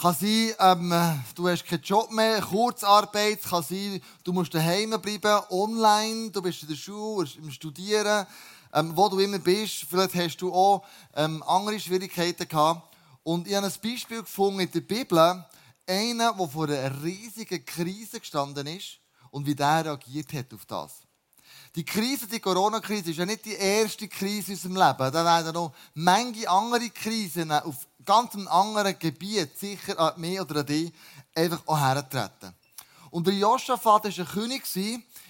Kann 0.00 0.12
sein, 0.12 0.52
ähm, 0.58 1.22
du 1.36 1.48
hast 1.48 1.64
keinen 1.64 1.82
Job 1.82 2.10
mehr, 2.10 2.40
Kurzarbeit, 2.42 3.40
kann 3.42 3.62
sein, 3.62 4.02
du 4.24 4.32
musst 4.32 4.52
daheim 4.52 4.90
bleiben, 5.00 5.40
online, 5.50 6.30
du 6.32 6.42
bist 6.42 6.62
in 6.62 6.68
der 6.68 6.74
Schule, 6.74 7.28
im 7.38 7.48
Studieren, 7.52 8.26
ähm, 8.72 8.96
wo 8.96 9.08
du 9.08 9.20
immer 9.20 9.38
bist. 9.38 9.86
Vielleicht 9.88 10.16
hast 10.16 10.38
du 10.38 10.52
auch 10.52 10.84
ähm, 11.14 11.44
andere 11.44 11.78
Schwierigkeiten 11.78 12.48
gehabt. 12.48 12.92
Und 13.22 13.46
ich 13.46 13.54
habe 13.54 13.66
ein 13.66 13.72
Beispiel 13.82 14.22
gefunden 14.22 14.60
in 14.60 14.70
der 14.72 14.80
Bibel, 14.80 15.44
einer, 15.86 16.32
der 16.32 16.48
vor 16.48 16.68
einer 16.68 17.02
riesigen 17.02 17.64
Krise 17.64 18.18
gestanden 18.18 18.66
ist 18.66 18.98
und 19.30 19.46
wie 19.46 19.54
der 19.54 19.84
reagiert 19.84 20.32
hat 20.32 20.52
auf 20.52 20.66
das. 20.66 21.02
Die 21.76 21.84
Krise, 21.84 22.26
die 22.26 22.40
Corona-Krise, 22.40 23.10
ist 23.10 23.16
ja 23.16 23.26
nicht 23.26 23.44
die 23.44 23.54
erste 23.54 24.06
Krise 24.06 24.52
in 24.52 24.54
unserem 24.54 24.76
Leben. 24.76 25.12
Da 25.12 25.24
werden 25.24 25.54
noch 25.54 25.72
manche 25.94 26.48
andere 26.48 26.90
Krisen 26.90 27.50
auf 27.50 27.86
ganz 28.04 28.34
anderen 28.34 28.98
Gebiet, 28.98 29.58
sicher 29.58 29.98
an 29.98 30.20
mich 30.20 30.40
oder 30.40 30.60
an 30.60 30.66
dich, 30.66 30.92
einfach 31.34 31.62
auch 31.66 31.78
hertreten. 31.78 32.54
Und 33.10 33.26
der 33.26 33.34
Josaphat 33.34 34.04
war 34.04 34.04
ein 34.04 34.26
König 34.26 34.64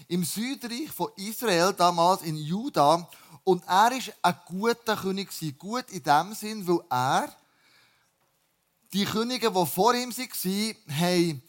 im 0.09 0.25
Südreich 0.25 0.91
von 0.91 1.11
Israel, 1.17 1.73
damals 1.73 2.23
in 2.23 2.37
Juda. 2.37 3.09
Und 3.45 3.63
er 3.67 3.91
war 3.91 4.01
ein 4.23 4.37
guter 4.47 4.97
König. 4.97 5.29
Gut 5.59 5.91
in 5.91 6.03
dem 6.03 6.35
Sinn, 6.35 6.67
weil 6.67 6.81
er 6.89 7.29
die 8.93 9.05
Könige, 9.05 9.51
die 9.51 9.67
vor 9.67 9.95
ihm 9.95 10.17
waren, 10.17 10.77
haben 10.89 11.43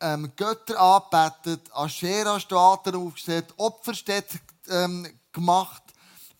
ähm, 0.00 0.32
Götter 0.36 0.80
angebetet, 0.80 1.70
Aschera-Staaten 1.74 2.94
aufgestellt, 2.94 3.52
Opferstädte 3.56 4.38
ähm, 4.68 5.06
gemacht, 5.32 5.82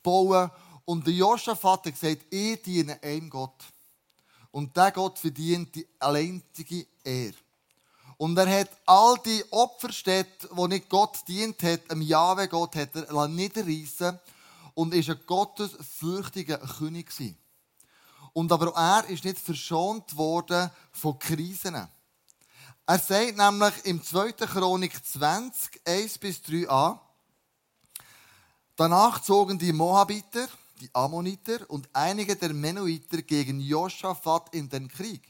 bauen. 0.03 0.51
Und 0.85 1.07
der 1.07 1.15
Josaphat 1.15 1.87
hat 1.87 2.01
gesagt, 2.01 2.27
ich 2.31 2.63
diene 2.63 3.03
einem 3.03 3.31
Gott. 3.31 3.65
Und 4.51 4.77
der 4.77 4.91
Gott 4.93 5.19
verdient 5.19 5.75
die 5.75 5.87
alleinige 5.99 6.87
Ehre. 7.05 7.35
Und 8.19 8.37
er 8.37 8.61
hat 8.61 8.71
all 8.87 9.17
die 9.25 9.45
Opferstädte, 9.51 10.49
die 10.55 10.69
nicht 10.69 10.89
Gott 10.89 11.19
dient 11.27 11.63
hat, 11.63 11.91
dem 11.91 12.03
Jahwe 12.03 12.49
Gott, 12.49 12.77
hat 12.77 12.95
er 12.95 13.29
niederreissen 13.29 14.19
und 14.75 14.95
ist 14.95 15.11
ein 15.11 15.21
gottesfürchtiger 15.27 16.59
König 16.59 17.09
gewesen. 17.09 17.37
Und 18.33 18.53
aber 18.53 18.75
er 18.77 19.09
ist 19.09 19.25
nicht 19.25 19.39
verschont 19.39 20.17
worden 20.17 20.71
von 20.93 21.19
Krisen. 21.19 21.75
Er 22.87 22.99
sagt 22.99 23.37
nämlich 23.37 23.85
im 23.85 24.03
2. 24.03 24.33
Chronik 24.33 25.05
20, 25.05 25.81
1 25.87 26.19
bis 26.19 26.39
3a, 26.39 26.99
Danach 28.77 29.21
zogen 29.23 29.59
die 29.59 29.73
Moabiter, 29.73 30.49
die 30.83 30.91
Ammoniter 30.95 31.71
und 31.71 31.89
einige 31.93 32.35
der 32.35 32.53
Menoiter 32.53 33.23
gegen 33.23 33.61
Josaphat 33.61 34.53
in 34.53 34.69
den 34.69 34.89
Krieg. 34.89 35.23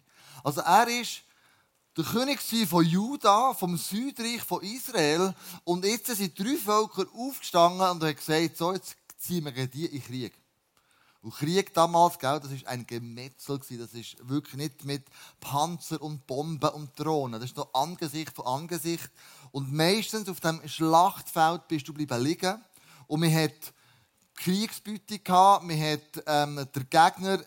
Also 0.43 0.62
er 0.62 0.88
ist 0.88 1.23
der 1.95 2.05
König 2.05 2.41
von 2.67 2.87
Juda, 2.87 3.53
vom 3.53 3.77
Südreich 3.77 4.43
von 4.43 4.62
Israel. 4.62 5.35
Und 5.65 5.85
jetzt 5.85 6.07
sind 6.07 6.38
drei 6.38 6.57
Völker 6.57 7.05
aufgestanden 7.15 7.81
und 7.83 8.03
haben 8.03 8.17
gesagt, 8.17 8.57
so, 8.57 8.73
jetzt 8.73 8.97
ziehen 9.19 9.45
wir 9.45 9.67
die 9.67 9.85
in 9.85 10.03
Krieg. 10.03 10.33
Und 11.21 11.35
Krieg 11.35 11.75
damals, 11.75 12.19
gell, 12.19 12.41
das 12.41 12.51
war 12.51 12.71
ein 12.71 12.87
Gemetzel. 12.87 13.59
Das 13.59 13.93
ist 13.93 14.17
wirklich 14.27 14.55
nicht 14.55 14.85
mit 14.87 15.05
Panzer 15.38 16.01
und 16.01 16.27
Bomben 16.27 16.71
und 16.71 16.99
Drohnen. 16.99 17.41
Das 17.41 17.51
ist 17.51 17.57
noch 17.59 17.75
Angesicht 17.75 18.35
von 18.35 18.47
Angesicht. 18.47 19.11
Und 19.51 19.71
meistens 19.71 20.31
auf 20.31 20.41
dem 20.41 20.67
Schlachtfeld 20.67 21.69
bist 21.69 21.87
du 21.87 21.93
bleiben 21.93 22.25
liegen. 22.25 22.59
Und 23.07 23.21
man 23.21 23.35
hat 23.35 23.75
Kriegsbeute 24.43 25.19
gehabt. 25.21 25.65
Man 25.65 25.81
hat 25.81 26.23
ähm, 26.27 26.67
der 26.75 26.85
Gegner 26.85 27.39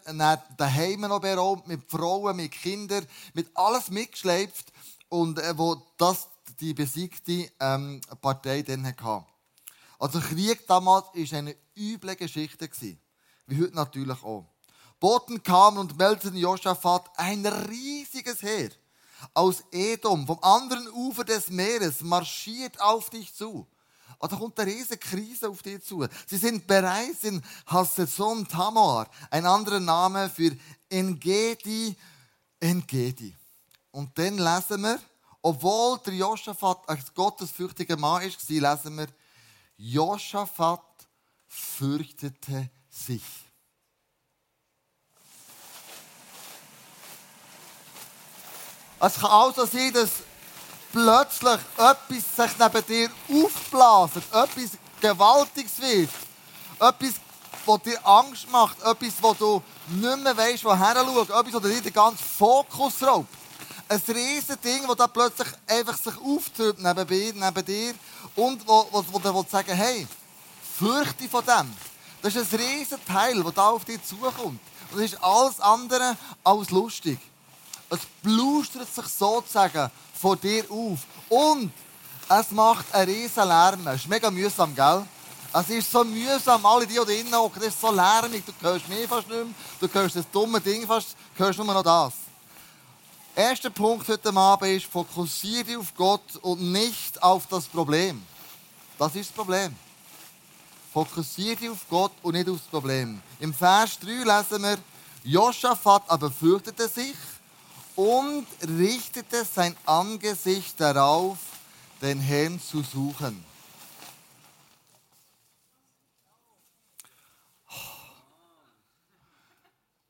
daheim 0.58 1.02
noch 1.02 1.20
beraubt, 1.20 1.68
mit 1.68 1.90
Frauen, 1.90 2.38
mit 2.38 2.52
Kindern, 2.52 3.06
mit 3.34 3.48
alles 3.54 3.90
mitgeschleift. 3.90 4.72
Und 5.10 5.40
äh, 5.40 5.58
wo 5.58 5.82
das 5.98 6.28
die 6.60 6.74
besiegte 6.74 7.52
ähm, 7.60 8.02
Partei 8.22 8.62
dann 8.62 8.86
hatte. 8.86 9.26
Also 10.00 10.20
Krieg 10.20 10.66
damals 10.68 11.06
war 11.08 11.38
eine 11.38 11.56
üble 11.76 12.16
Geschichte. 12.16 12.70
Wie 13.48 13.62
heute 13.62 13.76
natürlich 13.76 14.24
auch. 14.24 14.46
Boten 15.00 15.44
kamen 15.44 15.78
und 15.78 15.98
meldeten 15.98 16.38
Josaphat 16.38 17.10
ein 17.18 17.46
riesiges 17.46 18.42
Heer 18.42 18.70
aus 19.34 19.64
Edom, 19.72 20.26
vom 20.28 20.40
anderen 20.42 20.90
Ufer 20.92 21.24
des 21.24 21.50
Meeres, 21.50 22.02
marschiert 22.02 22.80
auf 22.82 23.10
dich 23.10 23.34
zu. 23.34 23.68
Und 24.26 24.32
da 24.32 24.38
kommt 24.38 24.60
eine 24.60 24.72
riesige 24.72 24.98
Krise 24.98 25.48
auf 25.48 25.62
dich 25.62 25.84
zu. 25.84 26.04
Sie 26.26 26.38
sind 26.38 26.66
bereits 26.66 27.26
in 27.26 27.44
Hasseson 27.68 28.48
Tamar, 28.48 29.08
ein 29.30 29.46
anderer 29.46 29.80
Name 29.80 30.32
für 30.32 30.58
Engedi, 30.90 31.96
Engedi. 32.60 33.36
Und 33.92 34.18
dann 34.18 34.40
lesen 34.40 34.82
wir, 34.82 35.00
obwohl 35.44 36.00
der 36.00 36.16
Josaphat 36.16 36.90
ein 36.90 37.04
gottesfürchtiger 37.14 37.98
Mann 37.98 38.24
ist, 38.24 38.50
lesen 38.50 38.98
wir, 38.98 39.10
Josaphat 39.78 40.82
fürchtete 41.48 42.72
sich. 42.90 43.22
Es 49.00 49.20
kann 49.20 49.30
also 49.30 49.68
sein, 49.68 49.94
dass 49.94 50.24
plötzlich 50.96 51.60
etwas 51.78 52.36
sich 52.38 52.58
neben 52.58 52.86
dir 52.86 53.10
aufblasen, 53.30 54.24
etwas 54.32 54.78
Gewaltiges 55.02 55.82
wird, 55.82 56.10
etwas, 56.80 57.16
das 57.68 57.82
dir 57.84 58.08
Angst 58.08 58.50
macht, 58.50 58.82
etwas, 58.82 59.14
wo 59.20 59.34
du 59.34 59.62
nicht 59.88 60.24
mehr 60.24 60.38
weißt, 60.38 60.64
woher 60.64 60.96
schauen, 60.96 61.24
etwas, 61.24 61.52
das 61.52 61.62
dir 61.62 61.82
den 61.82 61.94
ganzen 61.94 62.24
Fokus 62.24 63.04
raubt. 63.04 63.28
Ein 63.90 64.02
riesiges 64.08 64.58
Ding, 64.62 64.88
das 64.88 64.96
da 64.96 65.08
plötzlich 65.08 65.50
einfach 65.68 65.98
sich 65.98 66.14
auftürmt 66.18 66.82
neben, 66.82 67.40
neben 67.40 67.66
dir 67.66 67.94
und 68.38 68.66
wo, 68.66 68.88
wo, 68.90 69.04
wo 69.12 69.20
du 69.20 69.50
sagen 69.50 69.76
hey, 69.76 70.08
fürchte 70.80 71.28
von 71.28 71.44
dem. 71.46 71.74
Das 72.22 72.34
ist 72.36 72.54
ein 72.54 72.60
riesiges 72.60 73.04
Teil, 73.06 73.44
das 73.44 73.54
da 73.54 73.70
auf 73.70 73.84
dich 73.84 74.02
zukommt. 74.02 74.62
Und 74.92 74.94
das 74.94 75.12
ist 75.12 75.22
alles 75.22 75.60
andere 75.60 76.16
als 76.42 76.70
lustig. 76.70 77.20
Es 77.90 78.00
blustert 78.24 78.94
sich 78.96 79.06
sozusagen 79.08 79.92
von 80.26 80.40
dir 80.40 80.66
auf. 80.72 81.06
Und 81.30 81.72
es 82.28 82.50
macht 82.50 82.92
einen 82.96 83.12
riesen 83.14 83.48
Lärm. 83.48 83.86
Es 83.86 83.98
ist 83.98 84.08
mega 84.08 84.32
mühsam, 84.32 84.74
gell? 84.74 85.06
Es 85.54 85.70
ist 85.70 85.92
so 85.92 86.04
mühsam, 86.04 86.66
alle 86.66 86.88
die, 86.88 86.96
die 86.96 87.06
drinnen 87.06 87.36
hocken, 87.36 87.62
das 87.62 87.76
ist 87.76 87.80
so 87.80 87.92
lärmig, 87.92 88.44
du 88.44 88.52
hörst 88.60 88.90
mich 88.90 89.08
fast 89.08 89.30
nicht 89.30 89.38
mehr, 89.38 89.54
du 89.80 89.88
hörst 89.94 90.16
das 90.16 90.26
dumme 90.32 90.60
Ding 90.60 90.88
fast, 90.88 91.16
du 91.38 91.44
hörst 91.44 91.60
nur 91.60 91.68
noch 91.68 91.84
das. 91.84 92.14
Erster 93.36 93.70
Punkt 93.70 94.10
heute 94.10 94.36
Abend 94.36 94.72
ist, 94.72 94.88
fokussiere 94.88 95.64
dich 95.64 95.78
auf 95.78 95.94
Gott 95.96 96.36
und 96.42 96.72
nicht 96.72 97.22
auf 97.22 97.46
das 97.48 97.68
Problem. 97.68 98.26
Das 98.98 99.16
ist 99.16 99.30
das 99.30 99.36
Problem. 99.36 99.76
Fokussiere 100.92 101.56
dich 101.56 101.70
auf 101.70 101.86
Gott 101.88 102.14
und 102.24 102.34
nicht 102.34 102.50
auf 102.50 102.58
das 102.58 102.68
Problem. 102.68 103.22
Im 103.40 103.54
Vers 103.54 104.00
3 104.00 104.08
lesen 104.10 104.64
wir, 104.64 104.78
Josaphat 105.24 106.04
aber 106.08 106.32
fürchtete 106.32 106.88
sich 106.88 107.16
und 107.96 108.46
richtete 108.62 109.46
sein 109.46 109.76
Angesicht 109.86 110.80
darauf, 110.80 111.38
den 112.02 112.20
Herrn 112.20 112.60
zu 112.60 112.82
suchen. 112.82 113.44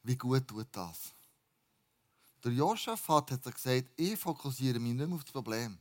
Wie 0.04 0.15
gut 0.15 0.48
tut 0.48 0.67
das? 0.71 1.13
Der 2.43 2.52
Josaphat 2.52 3.32
hat 3.32 3.43
gesagt, 3.43 3.89
ich 3.95 4.19
fokussiere 4.19 4.80
mich 4.80 4.93
nicht 4.93 5.08
mehr 5.08 5.15
auf 5.15 5.24
das 5.24 5.34
Problem. 5.34 5.80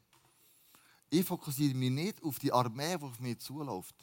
Ich 1.10 1.26
fokussiere 1.26 1.74
mich 1.74 1.90
nicht 1.90 2.22
auf 2.22 2.38
die 2.38 2.50
Armee, 2.50 2.96
die 2.96 3.04
auf 3.04 3.20
mich 3.20 3.38
zuläuft. 3.38 3.94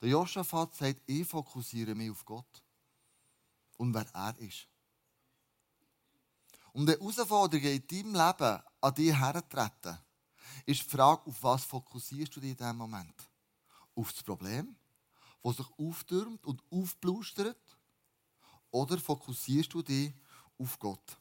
Der 0.00 0.08
Josaphat 0.08 0.74
sagt, 0.74 1.02
ich 1.06 1.28
fokussiere 1.28 1.94
mich 1.94 2.10
auf 2.10 2.24
Gott 2.24 2.62
und 3.76 3.92
wer 3.92 4.06
er 4.14 4.38
ist. 4.38 4.66
Und 6.72 6.88
eine 6.88 6.98
Herausforderung 6.98 7.66
in 7.66 7.86
deinem 7.86 8.14
Leben 8.14 8.62
an 8.80 8.94
dich 8.94 9.14
hertreten, 9.14 9.98
ist 10.66 10.82
die 10.82 10.88
Frage, 10.88 11.26
auf 11.26 11.42
was 11.42 11.64
fokussierst 11.64 12.34
du 12.36 12.40
dich 12.40 12.50
in 12.50 12.56
diesem 12.56 12.76
Moment? 12.76 13.14
Auf 13.94 14.12
das 14.12 14.22
Problem, 14.22 14.76
das 15.42 15.56
sich 15.56 15.66
auftürmt 15.78 16.44
und 16.46 16.62
aufblustert? 16.70 17.58
Oder 18.70 18.98
fokussierst 18.98 19.72
du 19.72 19.82
dich 19.82 20.12
auf 20.58 20.78
Gott? 20.78 21.18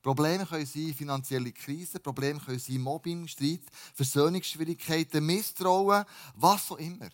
Probleme 0.00 0.44
können 0.44 0.66
sein 0.66 0.94
finanzielle 0.94 1.52
Krisen, 1.52 2.02
Probleme 2.02 2.40
können 2.40 2.58
sein 2.58 2.80
Mobbing, 2.80 3.26
Streit, 3.28 3.62
Versöhnungsschwierigkeiten, 3.94 5.24
Misstrauen, 5.24 6.04
was 6.34 6.70
auch 6.72 6.78
immer. 6.78 7.08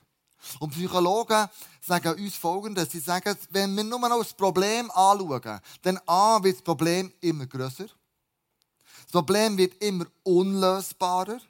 Und 0.60 0.70
Psychologen 0.70 1.48
sagen 1.80 2.14
uns 2.14 2.36
Folgendes. 2.36 2.90
Sie 2.90 3.00
sagen, 3.00 3.36
wenn 3.50 3.74
wir 3.74 3.84
nur 3.84 4.00
noch 4.00 4.18
das 4.18 4.34
Problem 4.34 4.90
anschauen, 4.90 5.60
dann 5.82 6.00
A, 6.06 6.42
wird 6.42 6.56
das 6.56 6.62
Problem 6.62 7.12
immer 7.20 7.46
grösser. 7.46 7.86
Das 9.02 9.12
Problem 9.12 9.56
wird 9.56 9.82
immer 9.82 10.06
unlösbarer. 10.22 11.40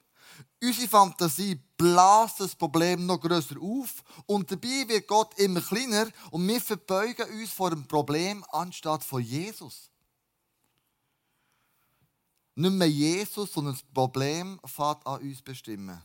Unsere 0.61 0.89
Fantasie 0.89 1.61
bläst 1.77 2.41
das 2.41 2.55
Problem 2.57 3.07
noch 3.07 3.21
grösser 3.21 3.57
auf 3.61 4.03
und 4.27 4.51
dabei 4.51 4.89
wird 4.89 5.07
Gott 5.07 5.39
immer 5.39 5.61
kleiner 5.61 6.09
und 6.33 6.47
wir 6.49 6.61
verbeugen 6.61 7.31
uns 7.39 7.51
vor 7.51 7.71
dem 7.71 7.87
Problem 7.87 8.45
anstatt 8.51 9.05
vor 9.05 9.21
Jesus. 9.21 9.91
Nicht 12.57 12.73
mehr 12.73 12.91
Jesus, 12.91 13.53
sondern 13.53 13.75
das 13.75 13.85
Problem 13.95 14.59
fährt 14.65 15.07
an 15.07 15.21
uns 15.21 15.41
bestimmen. 15.43 16.03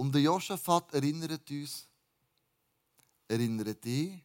Und 0.00 0.14
der 0.14 0.22
Josaphat 0.22 0.94
erinnert 0.94 1.50
uns, 1.50 1.86
erinnert 3.28 3.84
dich 3.84 4.24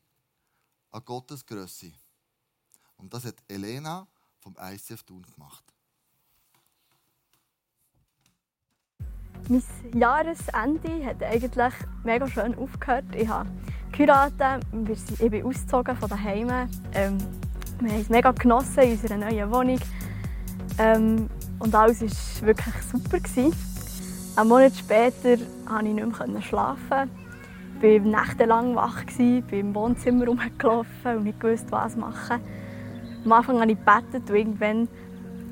an 0.90 1.04
Gottes 1.04 1.46
Größe. 1.46 1.92
Und 2.96 3.14
das 3.14 3.26
hat 3.26 3.36
Elena 3.46 4.08
vom 4.40 4.56
ICF 4.58 5.04
Thun 5.04 5.26
gemacht. 5.36 5.66
Mein 9.50 9.64
Jahresende 9.94 11.06
hat 11.06 11.22
eigentlich 11.22 11.74
mega 12.06 12.26
schön 12.26 12.56
aufgehört. 12.56 13.14
Ich 13.14 13.28
habe 13.28 13.50
geheiratet, 13.92 14.66
ich 15.20 15.30
bin 15.30 15.46
ausgezogen 15.46 15.98
von 15.98 16.08
daheim. 16.08 16.70
Ähm, 16.94 17.18
wir 17.82 17.92
haben 17.92 18.00
es 18.00 18.08
mega 18.08 18.32
genossen 18.32 18.80
in 18.80 18.92
unserer 18.94 19.18
neuen 19.18 19.52
Wohnung. 19.52 19.80
Ähm, 20.78 21.30
und 21.60 21.76
alles 21.76 22.00
war 22.00 22.48
wirklich 22.48 22.76
super. 22.90 23.20
Gewesen. 23.20 23.75
Einen 24.38 24.50
Monat 24.50 24.74
später 24.76 25.38
konnte 25.66 25.88
ich 25.88 25.94
nicht 25.94 26.28
mehr 26.28 26.42
schlafen. 26.42 27.10
Ich 27.82 28.04
war 28.04 28.20
nächtelang 28.20 28.76
wach, 28.76 29.06
bin 29.18 29.44
im 29.50 29.74
Wohnzimmer 29.74 30.26
rumgelaufen 30.26 31.18
und 31.18 31.24
nicht 31.24 31.40
gewusst, 31.40 31.72
was 31.72 31.96
machen. 31.96 32.42
Am 33.24 33.32
Anfang 33.32 33.62
habe 33.62 33.72
ich 33.72 33.78
gebetet 33.78 34.30
und 34.30 34.36
irgendwann, 34.36 34.88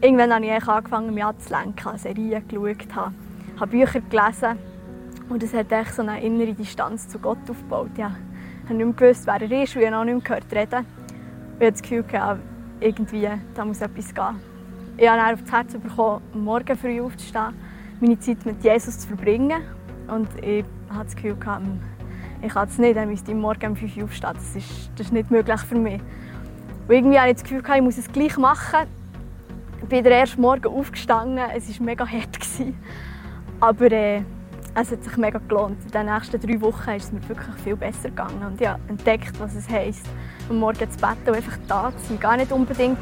irgendwann 0.02 0.34
habe 0.34 0.46
ich 0.46 0.68
angefangen, 0.68 1.14
mich 1.14 1.24
anzulenken, 1.24 1.86
habe 1.86 1.98
Serien 1.98 2.46
geschaut, 2.46 2.94
habe, 2.94 3.14
habe 3.58 3.72
Bücher 3.72 4.02
gelesen. 4.02 4.60
Und 5.30 5.42
es 5.44 5.54
hat 5.54 5.68
so 5.94 6.02
eine 6.02 6.22
innere 6.22 6.54
Distanz 6.54 7.08
zu 7.08 7.20
Gott 7.20 7.50
aufgebaut. 7.50 7.98
Ja. 7.98 8.18
Ich 8.64 8.70
habe 8.70 8.76
nicht 8.76 8.86
mehr 8.86 8.96
gewusst, 8.96 9.26
wer 9.26 9.42
er 9.42 9.64
ist, 9.64 9.76
und 9.78 9.82
ich 9.82 9.88
habe 9.88 9.98
auch 9.98 10.04
nicht 10.04 10.30
mehr 10.30 10.40
gehört 10.40 10.54
reden. 10.54 10.86
Ich 11.58 11.66
hatte 11.68 11.72
das 11.72 11.82
Gefühl, 11.82 12.06
irgendwie, 12.82 13.30
da 13.56 13.64
muss 13.64 13.80
etwas 13.80 14.14
gehen. 14.14 14.42
Ich 14.98 15.08
habe 15.08 15.22
dann 15.22 15.34
auf 15.36 15.42
das 15.42 15.52
Herz 15.54 15.74
bekommen, 15.74 16.22
morgen 16.34 16.78
früh 16.78 17.00
aufzustehen, 17.00 17.54
meine 18.04 18.20
Zeit 18.20 18.46
mit 18.46 18.62
Jesus 18.64 19.00
zu 19.00 19.08
verbringen. 19.08 19.62
Und 20.08 20.28
ich 20.44 20.66
hatte 20.90 21.06
das 21.06 21.16
Gefühl, 21.16 21.38
ich 22.42 22.54
kann 22.54 22.68
es 22.68 22.78
nicht, 22.78 22.98
ich 22.98 23.06
müsste 23.06 23.34
morgen 23.34 23.68
um 23.68 23.76
5 23.78 23.98
Uhr 23.98 24.04
aufstehen. 24.04 24.34
Das 24.34 24.56
ist, 24.56 24.92
das 24.98 25.08
ist 25.08 25.14
nicht 25.14 25.32
möglich 25.32 25.62
für 25.62 25.76
mich. 25.76 26.02
Und 26.88 26.94
irgendwie 26.94 27.18
hatte 27.18 27.30
ich 27.30 27.36
das 27.36 27.44
Gefühl, 27.44 27.64
ich 27.76 27.82
muss 27.82 27.98
es 27.98 28.12
gleich 28.12 28.38
machen. 28.38 28.88
Ich 29.82 29.88
bin 29.88 30.06
ersten 30.06 30.42
Morgen 30.42 30.68
aufgestanden, 30.68 31.40
es 31.56 31.80
war 31.80 31.86
mega 31.86 32.06
hart. 32.06 32.40
Aber 33.62 33.92
äh, 33.92 34.22
es 34.76 34.92
hat 34.92 35.04
sich 35.04 35.16
mega 35.16 35.40
gelohnt. 35.40 35.78
In 35.86 35.92
den 35.92 36.06
nächsten 36.08 36.40
drei 36.42 36.60
Wochen 36.60 36.90
ist 36.90 37.06
es 37.06 37.12
mir 37.14 37.30
wirklich 37.30 37.56
viel 37.64 37.78
besser 37.78 38.10
gegangen. 38.10 38.44
Und 38.46 38.60
ich 38.60 38.68
habe 38.68 38.82
entdeckt, 38.90 39.40
was 39.40 39.56
es 39.56 39.70
heisst, 39.70 40.06
am 40.50 40.60
Morgen 40.60 40.92
zu 40.92 40.98
beten 40.98 41.28
und 41.28 41.36
einfach 41.36 41.58
da 41.70 41.94
zu 41.96 42.10
sein. 42.10 42.20
Gar 42.20 42.38
nicht 42.38 42.52
unbedingt 42.52 43.00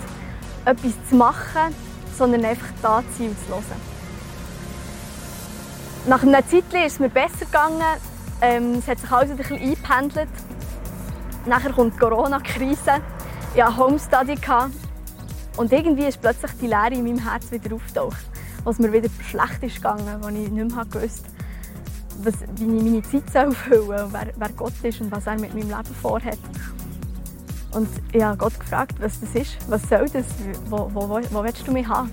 etwas 0.66 0.94
zu 1.10 1.16
machen, 1.16 1.74
sondern 2.16 2.46
einfach 2.46 2.70
da 2.84 3.02
zu 3.14 3.24
sein 3.24 3.30
und 3.30 3.40
zu 3.40 3.50
hören. 3.50 3.91
Nach 6.08 6.24
einer 6.24 6.46
Zeit 6.48 6.64
ist 6.74 6.94
es 6.94 7.00
mir 7.00 7.10
besser 7.10 7.46
gegangen. 7.46 7.84
Ähm, 8.42 8.80
es 8.80 8.88
hat 8.88 8.98
sich 8.98 9.12
alles 9.12 9.30
ein 9.30 9.38
bisschen 9.38 9.60
eingependelt. 9.60 10.30
Nachher 11.46 11.72
kommt 11.74 11.94
die 11.94 12.00
Corona-Krise. 12.00 13.02
Ich 13.54 13.62
hatte 13.62 13.78
Homestudy. 13.78 14.36
Und 15.58 15.72
irgendwie 15.72 16.06
ist 16.06 16.20
plötzlich 16.20 16.52
die 16.60 16.66
Leere 16.66 16.94
in 16.94 17.04
meinem 17.04 17.20
Herz 17.20 17.52
wieder 17.52 17.76
aufgetaucht. 17.76 18.26
Was 18.64 18.80
mir 18.80 18.92
wieder 18.92 19.10
schlecht 19.30 19.62
ist 19.62 19.76
gegangen, 19.76 20.08
als 20.08 20.28
ich 20.28 20.50
nicht 20.50 20.76
mehr 20.76 20.86
wusste, 20.86 21.30
was, 22.24 22.34
wie 22.56 22.78
ich 22.78 22.84
meine 22.84 23.02
Zeit 23.04 23.56
füllen 23.56 23.86
soll, 23.86 24.08
wer, 24.12 24.28
wer 24.36 24.50
Gott 24.50 24.74
ist 24.82 25.02
und 25.02 25.12
was 25.12 25.28
er 25.28 25.40
mit 25.40 25.54
meinem 25.54 25.70
Leben 25.70 25.96
vorhat. 26.02 26.40
Und 27.74 27.88
ich 28.12 28.24
habe 28.24 28.38
Gott 28.38 28.60
gefragt, 28.60 28.96
was 29.00 29.20
das 29.20 29.36
ist, 29.36 29.58
was 29.70 29.82
soll 29.88 30.10
das, 30.10 30.26
wo, 30.68 30.90
wo, 30.94 31.10
wo, 31.10 31.22
wo 31.30 31.44
willst 31.44 31.68
du 31.68 31.72
mich 31.72 31.88
haben? 31.88 32.12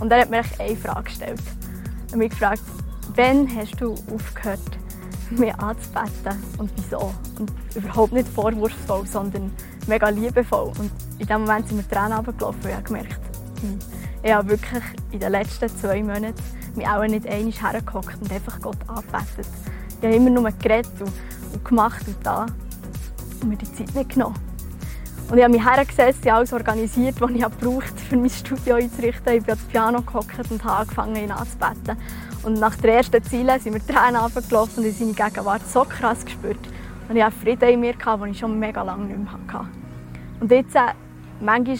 Und 0.00 0.10
er 0.12 0.22
hat 0.22 0.30
mir 0.30 0.42
eine 0.58 0.76
Frage 0.76 1.04
gestellt. 1.04 1.42
Er 2.06 2.12
hat 2.12 2.18
mich 2.18 2.30
gefragt, 2.30 2.62
wann 3.16 3.48
hast 3.54 3.80
du 3.80 3.94
aufgehört, 4.12 4.60
mich 5.30 5.54
anzubeten 5.54 6.42
und 6.58 6.70
wieso? 6.76 7.12
Und 7.38 7.52
überhaupt 7.74 8.12
nicht 8.12 8.28
vorwurfsvoll, 8.28 9.06
sondern 9.06 9.52
mega 9.86 10.08
liebevoll. 10.08 10.72
Und 10.78 10.90
in 11.18 11.26
dem 11.26 11.42
Moment 11.42 11.68
sind 11.68 11.76
mir 11.76 11.88
Tränen 11.88 12.12
runtergelaufen 12.12 12.60
und 12.62 12.68
ich 12.68 12.74
habe 12.74 12.84
gemerkt, 12.84 13.20
hm, 13.60 13.78
ich 14.22 14.32
habe 14.32 14.48
wirklich 14.48 14.82
in 15.12 15.20
den 15.20 15.32
letzten 15.32 15.68
zwei 15.68 16.02
Monaten 16.02 16.34
mich 16.74 16.86
auch 16.86 17.02
nicht 17.06 17.26
einmal 17.26 17.52
hergehockt 17.52 18.20
und 18.20 18.32
einfach 18.32 18.60
Gott 18.60 18.78
angebetet. 18.86 19.46
Ich 20.00 20.06
habe 20.06 20.16
immer 20.16 20.30
nur 20.30 20.50
geredet 20.50 20.92
und, 21.00 21.64
gemacht 21.64 22.06
und 22.06 22.16
da 22.22 22.46
und 23.40 23.48
mir 23.48 23.56
die 23.56 23.72
Zeit 23.72 23.94
nicht 23.94 24.10
genommen. 24.10 24.38
Und 25.30 25.38
ich 25.38 25.44
habe 25.44 25.54
mich 25.54 25.64
hergesetzt, 25.64 26.20
ich 26.24 26.32
alles 26.32 26.52
organisiert, 26.52 27.18
was 27.20 27.30
ich 27.30 27.40
brauchte, 27.40 27.92
um 28.12 28.20
mein 28.20 28.30
Studio 28.30 28.74
einzurichten. 28.74 29.32
Ich 29.34 29.42
bin 29.42 29.54
ans 29.54 29.64
Piano 29.68 30.02
gehockt 30.02 30.50
und 30.50 30.62
habe 30.64 30.80
angefangen, 30.80 31.16
ihn 31.16 31.30
anzubeten. 31.30 31.96
Und 32.44 32.60
nach 32.60 32.76
der 32.76 32.96
ersten 32.96 33.22
Ziele 33.22 33.58
sind 33.58 33.72
mir 33.72 33.86
Tränen 33.86 34.16
runtergelaufen 34.16 34.84
und 34.84 34.90
ich 34.90 34.98
seine 34.98 35.12
Gegenwart 35.12 35.66
so 35.66 35.84
krass 35.84 36.24
gespürt. 36.24 36.58
Und 37.08 37.16
ich 37.16 37.22
hatte 37.22 37.36
Frieden 37.36 37.68
in 37.70 37.80
mir, 37.80 37.94
den 37.94 38.30
ich 38.30 38.38
schon 38.38 38.58
mega 38.58 38.82
lange 38.82 39.06
nicht 39.06 39.18
mehr 39.18 39.32
hatte. 39.32 39.66
Und 40.40 40.50
jetzt, 40.50 40.74
äh, 40.76 40.92
manchmal, 41.40 41.78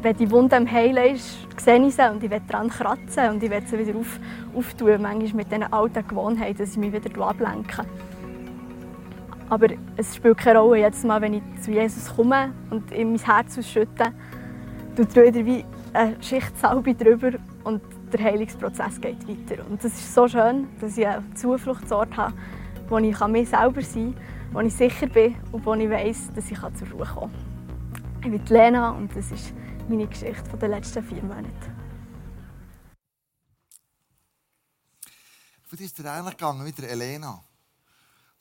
wenn 0.00 0.16
die 0.16 0.30
Wunde 0.30 0.56
am 0.56 0.70
Heilen 0.70 1.14
ist, 1.14 1.46
sehe 1.58 1.86
ich 1.86 1.94
sie 1.94 2.10
und 2.10 2.24
ich 2.24 2.30
will 2.30 2.40
daran 2.48 2.70
kratzen 2.70 3.30
und 3.30 3.42
ich 3.42 3.50
will 3.50 3.62
sie 3.66 3.78
wieder 3.78 3.98
auf, 3.98 4.18
auftun. 4.56 5.02
Manchmal 5.02 5.34
mit 5.34 5.52
diesen 5.52 5.72
alten 5.72 6.08
Gewohnheiten, 6.08 6.56
dass 6.56 6.70
ich 6.70 6.78
mich 6.78 6.92
wieder 6.92 7.22
ablenke. 7.22 7.84
Aber 9.50 9.66
es 9.96 10.16
spielt 10.16 10.38
keine 10.38 10.60
Rolle, 10.60 10.80
jetzt 10.80 11.04
mal, 11.04 11.20
wenn 11.20 11.34
ich 11.34 11.42
zu 11.60 11.72
Jesus 11.72 12.14
komme 12.14 12.52
und 12.70 12.90
in 12.92 13.10
mein 13.10 13.18
Herz 13.18 13.58
ausschütte, 13.58 14.12
tut 14.96 15.14
wieder 15.16 15.44
wie 15.44 15.64
eine 15.92 16.16
Schicht 16.22 16.56
Salbe 16.58 16.94
drüber 16.94 17.32
und 17.64 17.82
der 18.12 18.22
Heilungsprozess 18.22 19.00
geht 19.00 19.26
weiter. 19.26 19.64
Und 19.66 19.82
das 19.82 19.92
ist 19.92 20.14
so 20.14 20.28
schön, 20.28 20.68
dass 20.80 20.98
ich 20.98 21.06
einen 21.06 21.34
Zufluchtsort 21.36 22.16
habe, 22.16 22.34
wo 22.88 22.98
ich 22.98 23.18
mir 23.18 23.46
selber 23.46 23.82
sein 23.82 24.14
kann, 24.14 24.52
wo 24.52 24.60
ich 24.60 24.74
sicher 24.74 25.06
bin 25.06 25.36
und 25.52 25.64
wo 25.64 25.74
ich 25.74 25.88
weiß, 25.88 26.32
dass 26.34 26.50
ich 26.50 26.58
zur 26.58 26.90
Ruhe 26.90 27.06
kommen 27.06 27.32
kann. 27.32 28.22
Ich 28.22 28.30
bin 28.30 28.46
Lena 28.46 28.90
und 28.90 29.14
das 29.16 29.30
ist 29.30 29.52
meine 29.88 30.06
Geschichte 30.06 30.56
der 30.56 30.68
letzten 30.68 31.02
vier 31.02 31.22
Monate. 31.22 31.80
Wie 35.70 35.84
ist 35.84 35.98
dir 35.98 36.12
eigentlich 36.12 36.36
gegangen 36.36 36.64
mit 36.64 36.76
der 36.76 36.90
Elena? 36.90 37.42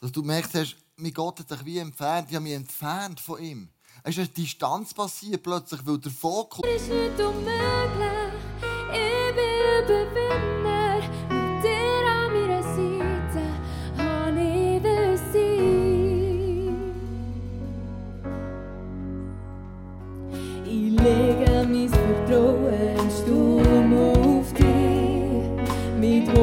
Dass 0.01 0.11
du 0.11 0.21
gemerkt 0.21 0.53
hast, 0.55 0.75
mein 0.97 1.13
Gott 1.13 1.39
hat 1.39 1.51
dich 1.51 1.63
wie 1.63 1.77
entfernt, 1.77 2.27
ich 2.29 2.35
habe 2.35 2.43
mich 2.43 2.53
entfernt 2.53 3.19
von 3.19 3.39
ihm. 3.39 3.69
Es 4.03 4.17
ist 4.17 4.19
eine 4.19 4.27
Distanz 4.29 4.93
passiert 4.93 5.43
plötzlich, 5.43 5.85
weil 5.85 5.99
der 5.99 6.11
Fokus... 6.11 6.65
Es 6.65 6.81
ist 6.81 6.89
nicht 6.89 7.19
unmöglich, 7.19 8.33
ich 8.91 9.35
bin 9.35 9.58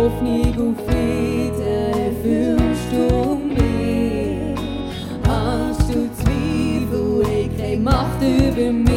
Hoffnung 0.06 0.54
auf 0.70 0.86
Frieden 0.86 1.60
erfüllst 1.60 2.92
du 2.92 3.40
mich. 3.48 4.54
Angst 5.28 5.92
und 5.92 6.14
Zweifel 6.14 7.24
haben 7.24 7.56
keine 7.58 7.76
Macht 7.78 8.22
über 8.22 8.72
mich, 8.72 8.95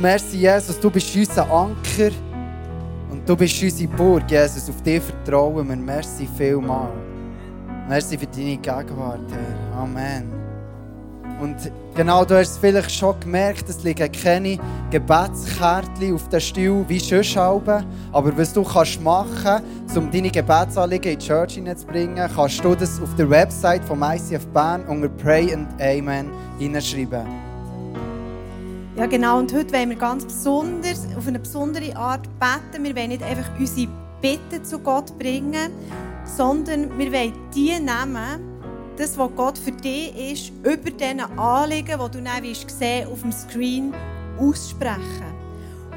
merci 0.00 0.38
Jesus, 0.38 0.78
du 0.80 0.90
bist 0.90 1.14
unser 1.14 1.50
Anker 1.50 2.10
und 3.10 3.28
du 3.28 3.36
bist 3.36 3.62
unsere 3.62 3.90
Burg, 3.92 4.30
Jesus. 4.30 4.68
Auf 4.68 4.82
dich 4.82 5.02
vertrauen 5.02 5.68
wir. 5.68 5.76
Merci 5.76 6.28
vielmal. 6.36 6.90
Merci 7.88 8.16
für 8.16 8.26
deine 8.26 8.56
Gegenwart, 8.56 9.20
Herr. 9.30 9.80
Amen. 9.82 10.40
Und 11.40 11.56
genau, 11.94 12.24
du 12.24 12.36
hast 12.36 12.50
es 12.50 12.58
vielleicht 12.58 12.92
schon 12.92 13.18
gemerkt, 13.18 13.68
es 13.68 13.82
liegen 13.82 14.12
keine 14.12 14.58
Gebetskärtchen 14.90 16.14
auf 16.14 16.28
den 16.28 16.40
Stuhl 16.40 16.84
wie 16.86 16.98
sonst 16.98 17.36
halben. 17.36 17.84
Aber 18.12 18.36
was 18.36 18.52
du 18.52 18.62
kannst 18.62 19.00
machen 19.02 19.62
um 19.96 20.10
deine 20.10 20.30
Gebetsanliegen 20.30 21.12
in 21.12 21.18
die 21.18 21.26
Church 21.26 21.54
hineinzubringen, 21.54 22.30
kannst 22.34 22.62
du 22.62 22.74
das 22.74 23.00
auf 23.00 23.14
der 23.16 23.28
Website 23.28 23.84
vom 23.84 24.02
ICF 24.02 24.46
Bern 24.48 24.84
unter 24.84 25.08
Pray 25.08 25.52
and 25.54 25.68
Amen 25.80 26.30
hineinschreiben. 26.58 27.49
Ja, 29.00 29.06
genau. 29.06 29.38
Und 29.38 29.50
heute 29.54 29.72
wollen 29.72 29.88
wir 29.88 29.96
ganz 29.96 30.26
besonders, 30.26 31.06
auf 31.16 31.26
eine 31.26 31.38
besondere 31.38 31.96
Art 31.96 32.28
beten. 32.38 32.84
Wir 32.84 32.94
wollen 32.94 33.08
nicht 33.08 33.22
einfach 33.22 33.48
unsere 33.58 33.88
Bitten 34.20 34.62
zu 34.62 34.78
Gott 34.78 35.18
bringen, 35.18 35.72
sondern 36.26 36.98
wir 36.98 37.10
wollen 37.10 37.32
die 37.54 37.70
nehmen, 37.70 38.60
das, 38.98 39.16
was 39.16 39.30
Gott 39.36 39.56
für 39.56 39.72
dich 39.72 40.32
ist, 40.32 40.52
über 40.70 40.90
diesen 40.90 41.20
Anliegen, 41.38 41.98
die 41.98 42.18
du 42.18 42.22
dann 42.22 42.44
sehen 42.66 43.08
auf 43.10 43.22
dem 43.22 43.32
Screen 43.32 43.94
aussprechen. 44.38 45.32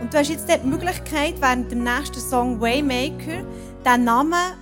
Und 0.01 0.13
du 0.13 0.19
hast 0.19 0.29
jetzt 0.29 0.47
die 0.47 0.65
Möglichkeit, 0.65 1.33
während 1.41 1.69
dem 1.73 1.83
nächsten 1.83 2.21
Song 2.21 2.61
Waymaker, 2.61 3.43
den 3.85 4.03
Namen, 4.05 4.53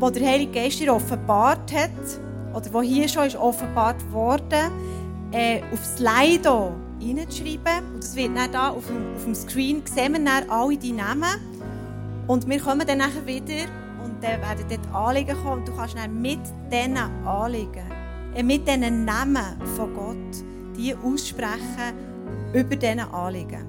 den 0.00 0.12
der 0.12 0.24
Heilige 0.24 0.52
Geist 0.52 0.78
dir 0.78 0.94
offenbart 0.94 1.72
hat, 1.74 1.90
oder 2.54 2.70
der 2.70 2.82
hier 2.82 3.08
schon 3.08 3.26
ist 3.26 3.34
offenbart 3.34 4.00
worden, 4.12 4.70
äh, 5.32 5.62
auf 5.72 5.84
Slido 5.84 6.76
reinzuschreiben. 7.00 7.94
Und 7.94 8.02
das 8.02 8.14
wird 8.16 8.36
dann 8.36 8.52
da 8.52 8.68
auf 8.70 8.86
dem, 8.86 9.14
auf 9.14 9.24
dem 9.24 9.34
Screen 9.34 9.82
sehen 9.86 10.12
wir 10.12 10.24
dann 10.24 10.50
alle 10.50 10.76
die 10.76 10.92
Namen. 10.92 11.28
Und 12.26 12.48
wir 12.48 12.60
kommen 12.60 12.86
dann 12.86 12.98
nachher 12.98 13.26
wieder 13.26 13.64
und 14.04 14.22
dann 14.22 14.40
werden 14.40 14.64
dort 14.68 14.94
Anliegen 14.94 15.36
kommen 15.42 15.60
und 15.60 15.68
du 15.68 15.74
kannst 15.74 15.96
dann 15.96 16.20
mit 16.20 16.40
diesen 16.70 16.96
Anliegen, 17.26 17.90
äh, 18.34 18.42
mit 18.42 18.68
diesen 18.68 19.04
Namen 19.04 19.44
von 19.76 19.94
Gott, 19.94 20.44
die 20.76 20.94
aussprechen 20.94 21.94
über 22.52 22.76
diesen 22.76 23.00
Anliegen. 23.00 23.64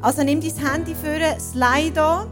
Also 0.00 0.24
nimm 0.24 0.40
dein 0.40 0.68
Handy 0.68 0.94
für 0.94 1.40
Slido, 1.40 2.26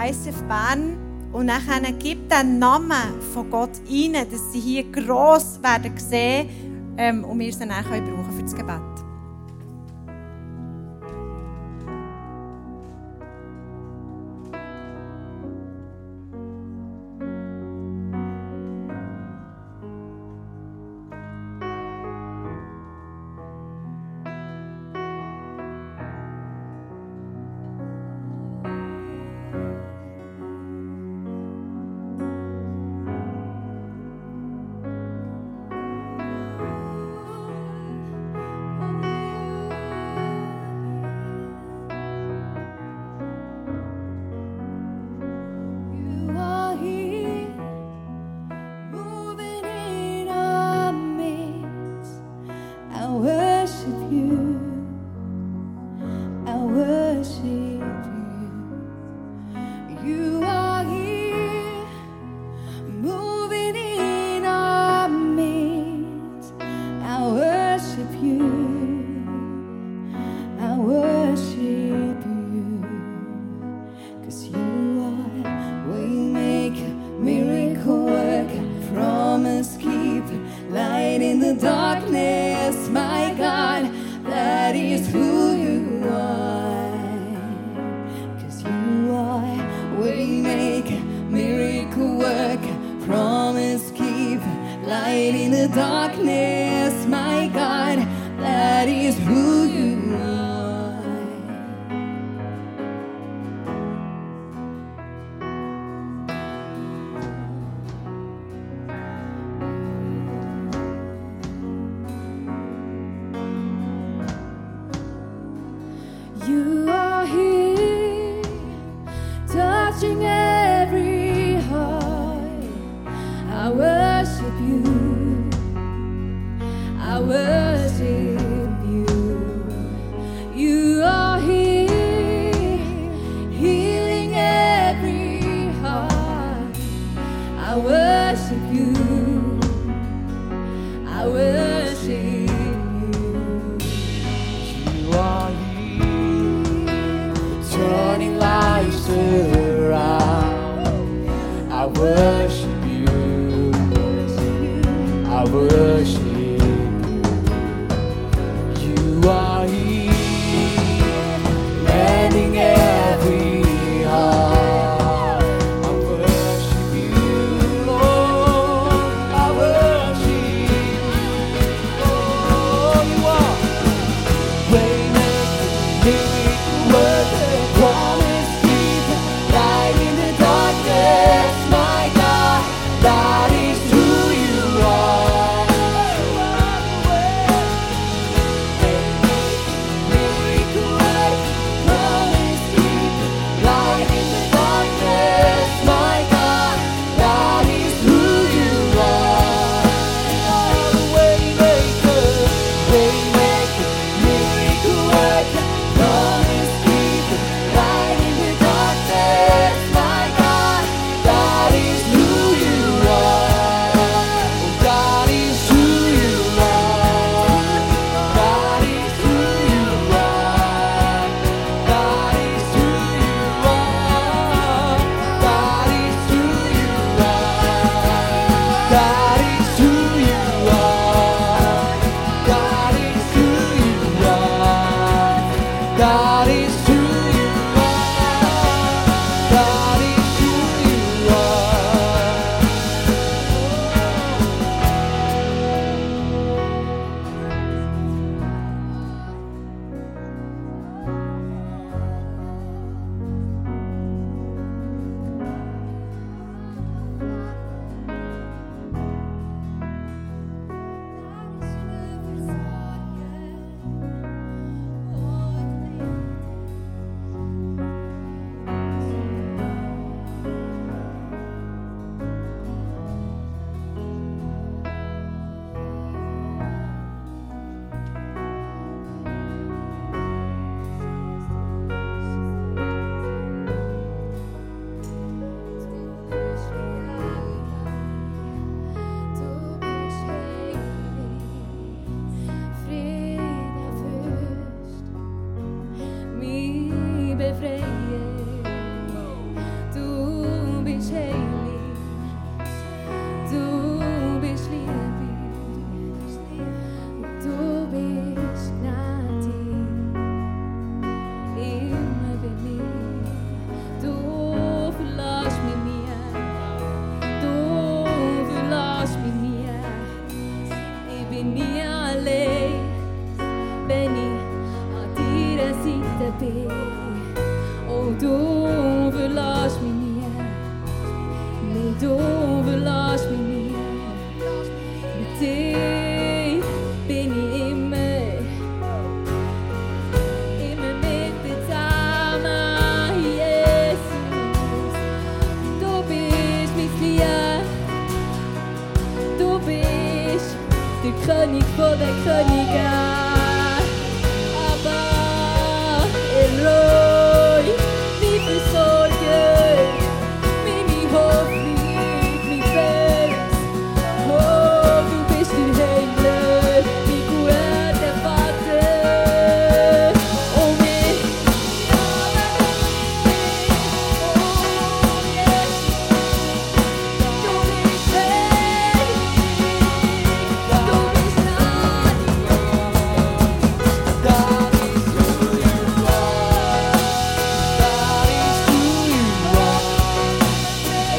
ICF 0.00 0.42
Bern 0.44 0.96
und 1.32 1.48
dann 1.48 1.98
gib 1.98 2.28
den 2.28 2.58
Namen 2.60 3.20
von 3.34 3.50
Gott 3.50 3.80
rein, 3.90 4.12
dass 4.30 4.52
sie 4.52 4.60
hier 4.60 4.84
gross 4.84 5.60
werden 5.62 5.96
sehen 5.96 6.94
ähm, 6.96 7.24
und 7.24 7.38
wir 7.40 7.52
sie 7.52 7.66
dann 7.66 7.84
brauchen 7.84 8.32
für 8.36 8.42
das 8.42 8.54
Gebet. 8.54 8.91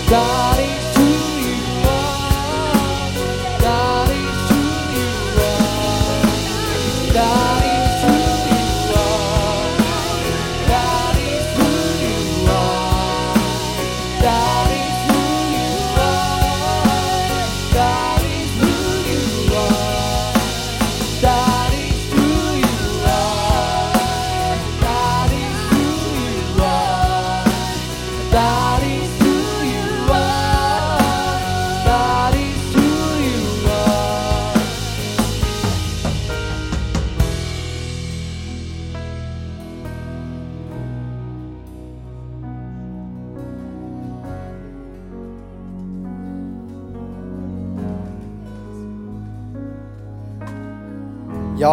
God 0.10 0.43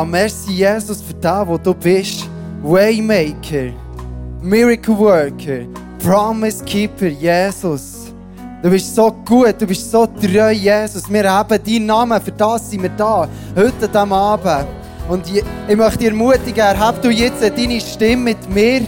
Ja, 0.01 0.07
merci 0.07 0.53
Jesus 0.53 1.03
für 1.03 1.13
das, 1.13 1.47
wo 1.47 1.59
du 1.59 1.75
bist. 1.75 2.27
Waymaker, 2.63 3.71
Miracle 4.41 4.97
Worker, 4.97 5.67
Promise 6.03 6.65
Keeper, 6.65 7.09
Jesus. 7.09 8.11
Du 8.63 8.71
bist 8.71 8.95
so 8.95 9.13
gut, 9.27 9.57
du 9.61 9.67
bist 9.67 9.91
so 9.91 10.07
treu, 10.07 10.53
Jesus. 10.53 11.03
Wir 11.07 11.31
haben 11.31 11.51
deinen 11.51 11.85
Namen, 11.85 12.19
für 12.19 12.33
das 12.33 12.71
sind 12.71 12.83
wir 12.83 12.89
da. 12.97 13.29
Heute 13.55 13.89
diesem 13.89 14.13
Abend. 14.15 14.69
Und 15.07 15.27
ich, 15.29 15.77
möchte 15.77 15.99
dich 15.99 16.09
ermutigen, 16.09 16.61
erheb 16.61 17.03
du 17.03 17.11
jetzt 17.11 17.43
deine 17.43 17.79
Stimme 17.79 18.23
mit 18.23 18.49
mir 18.49 18.81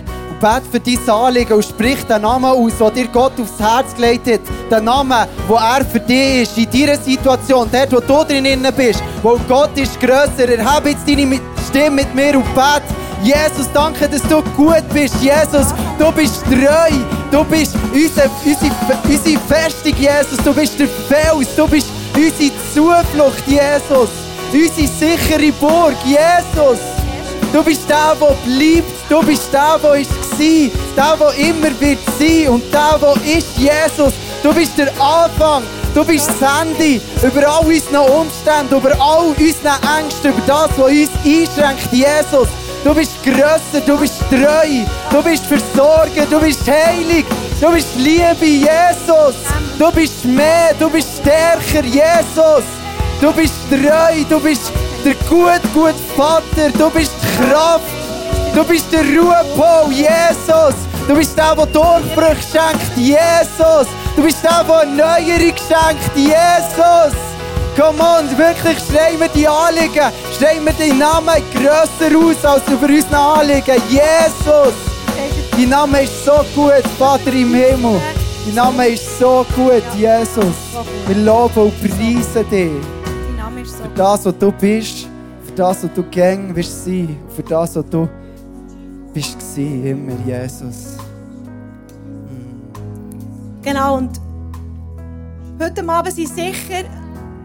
bete 0.42 0.62
für 0.72 0.80
dein 0.80 1.08
Anliegen 1.08 1.52
und 1.52 1.64
sprich 1.64 2.02
den 2.04 2.22
Namen 2.22 2.46
aus, 2.46 2.72
den 2.76 2.94
dir 2.94 3.08
Gott 3.08 3.32
aufs 3.40 3.60
Herz 3.60 3.94
gelegt 3.94 4.26
hat. 4.26 4.40
Den 4.70 4.84
Namen, 4.84 5.28
wo 5.46 5.54
er 5.54 5.84
für 5.84 6.00
dich 6.00 6.42
ist, 6.42 6.58
in 6.58 6.68
deiner 6.68 7.00
Situation, 7.00 7.68
dort, 7.70 7.92
wo 7.92 8.00
du 8.00 8.24
drin 8.24 8.66
bist, 8.76 9.02
wo 9.22 9.38
Gott 9.48 9.78
ist 9.78 10.00
grösser. 10.00 10.48
Erhebe 10.48 10.90
jetzt 10.90 11.08
deine 11.08 11.40
Stimme 11.68 11.90
mit 11.90 12.14
mir 12.14 12.36
und 12.36 12.54
bete. 12.54 12.82
Jesus, 13.22 13.68
danke, 13.72 14.08
dass 14.08 14.22
du 14.22 14.42
gut 14.56 14.82
bist. 14.92 15.14
Jesus, 15.22 15.72
du 15.96 16.10
bist 16.10 16.42
treu. 16.44 16.90
Du 17.30 17.44
bist 17.44 17.76
unsere, 17.92 18.28
unsere, 18.44 18.68
unsere 19.04 19.40
Festung, 19.46 19.94
Jesus. 19.96 20.38
Du 20.44 20.52
bist 20.52 20.78
der 20.80 20.88
Fels. 20.88 21.54
Du 21.54 21.68
bist 21.68 21.86
unsere 22.16 22.50
Zuflucht, 22.74 23.46
Jesus. 23.46 24.10
Unsere 24.52 24.88
sichere 24.88 25.52
Burg, 25.52 25.94
Jesus. 26.04 26.91
Du 27.52 27.62
bist 27.62 27.88
der, 27.88 28.16
der 28.18 28.34
bleibt. 28.46 29.10
Du 29.10 29.22
bist 29.22 29.52
der, 29.52 29.78
der 29.82 29.94
ist 29.94 30.10
gsi. 30.22 30.72
Der, 30.96 31.16
der 31.16 31.48
immer 31.48 31.80
wird 31.80 31.98
sein. 32.18 32.48
Und 32.48 32.64
der, 32.72 32.98
der 32.98 33.36
ist 33.36 33.58
Jesus. 33.58 34.14
Du 34.42 34.52
bist 34.54 34.78
der 34.78 34.88
Anfang. 35.00 35.62
Du 35.94 36.02
bist 36.04 36.30
das 36.30 36.62
Ende 36.62 37.02
über 37.22 37.46
all 37.46 37.66
unsere 37.66 38.00
Umstände, 38.00 38.76
über 38.76 38.98
all 38.98 39.26
unsere 39.26 39.74
Ängste, 39.98 40.30
über 40.30 40.40
das, 40.46 40.70
was 40.78 40.90
uns 40.90 41.10
einschränkt, 41.22 41.92
Jesus. 41.92 42.48
Du 42.82 42.94
bist 42.94 43.22
grösser, 43.22 43.84
du 43.86 43.98
bist 43.98 44.18
treu, 44.30 44.86
du 45.10 45.22
bist 45.22 45.44
Versorger, 45.44 46.24
du 46.30 46.40
bist 46.40 46.66
heilig, 46.66 47.26
du 47.60 47.70
bist 47.72 47.88
Liebe, 47.96 48.46
Jesus. 48.46 49.36
Du 49.78 49.92
bist 49.92 50.24
mehr, 50.24 50.74
du 50.78 50.88
bist 50.88 51.08
stärker, 51.20 51.84
Jesus. 51.84 52.64
Du 53.20 53.30
bist 53.32 53.54
treu, 53.70 54.24
du 54.28 54.40
bist 54.40 54.72
der 55.04 55.14
gut, 55.28 55.62
gut 55.74 55.94
Vater, 56.16 56.70
du 56.78 56.90
bist 56.90 57.12
die 57.22 57.50
Kraft, 57.50 57.84
du 58.54 58.64
bist 58.64 58.92
der 58.92 59.00
Ruhepol, 59.00 59.92
Jesus. 59.92 60.74
Du 61.08 61.16
bist 61.16 61.36
der, 61.36 61.54
der 61.56 61.66
Durchbruch 61.66 62.40
schenkt, 62.50 62.96
Jesus. 62.96 63.88
Du 64.16 64.22
bist 64.22 64.38
der, 64.44 64.62
der 64.64 64.82
Erneuerung 64.82 65.56
schenkt, 65.56 66.16
Jesus. 66.16 67.14
Komm 67.76 68.00
on, 68.00 68.28
wirklich 68.36 68.78
schreien 68.78 69.18
wir 69.18 69.28
die 69.28 69.48
Anliegen, 69.48 70.12
schreien 70.38 70.64
wir 70.64 70.72
deinen 70.74 70.98
Namen 70.98 71.42
grösser 71.52 72.16
aus 72.16 72.44
als 72.44 72.68
über 72.68 72.86
unsere 72.86 73.16
Anliegen. 73.16 73.82
Jesus! 73.88 74.74
Dein 75.56 75.68
Name 75.68 76.02
ist 76.02 76.24
so 76.24 76.44
gut, 76.54 76.84
Vater 76.98 77.32
im 77.32 77.54
Himmel. 77.54 78.00
Dein 78.46 78.54
Name 78.54 78.88
ist 78.88 79.18
so 79.18 79.46
gut, 79.56 79.82
Jesus. 79.96 80.54
Wir 81.06 81.16
loben 81.16 81.62
und 81.62 81.80
preisen 81.80 82.48
dich. 82.50 83.01
Für 83.64 83.88
das, 83.94 84.26
was 84.26 84.38
du 84.38 84.50
bist, 84.50 85.06
für 85.44 85.52
das, 85.54 85.84
was 85.84 85.94
du 85.94 86.02
gäng 86.02 86.54
wirst 86.56 86.84
sein, 86.84 87.16
für 87.28 87.42
das, 87.44 87.76
was 87.76 87.86
du 87.88 88.08
bist 89.14 89.38
gewesen, 89.38 89.86
immer, 89.86 90.16
Jesus. 90.26 90.96
Genau, 93.62 93.98
und 93.98 94.20
heute 95.60 95.88
Abend 95.88 96.12
sind 96.12 96.28
sicher 96.28 96.82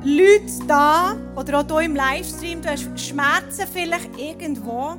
Leute 0.04 0.66
da, 0.68 1.16
oder 1.36 1.60
auch 1.60 1.66
hier 1.68 1.82
im 1.82 1.96
Livestream, 1.96 2.64
du 2.64 2.70
hast 2.70 2.90
Schmerzen 3.00 3.68
vielleicht 3.72 4.10
irgendwo. 4.18 4.96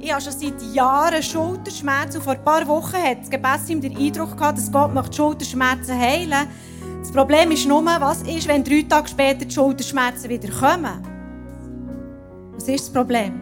Ich 0.00 0.10
habe 0.10 0.22
schon 0.22 0.32
seit 0.32 0.60
Jahren 0.74 1.22
Schulterschmerzen. 1.22 2.16
Und 2.16 2.24
vor 2.24 2.32
ein 2.32 2.42
paar 2.42 2.66
Wochen 2.66 2.96
hat 2.96 3.20
das 3.20 3.30
Gebetsteam 3.30 3.80
den 3.80 3.96
Eindruck 3.96 4.36
gehabt, 4.36 4.58
dass 4.58 4.72
Gott 4.72 4.92
möchte 4.94 5.16
Schulterschmerzen 5.16 5.98
heilen 5.98 6.48
Das 7.02 7.10
Problem 7.10 7.50
ist 7.50 7.66
nur, 7.66 7.84
was 7.84 8.22
ist, 8.22 8.46
wenn 8.46 8.62
drei 8.62 8.82
Tage 8.88 9.08
später 9.08 9.44
die 9.44 9.52
Schulterschmerzen 9.52 10.30
wieder 10.30 10.48
kommen? 10.48 11.02
Was 12.54 12.68
ist 12.68 12.86
das 12.86 12.92
Problem? 12.92 13.32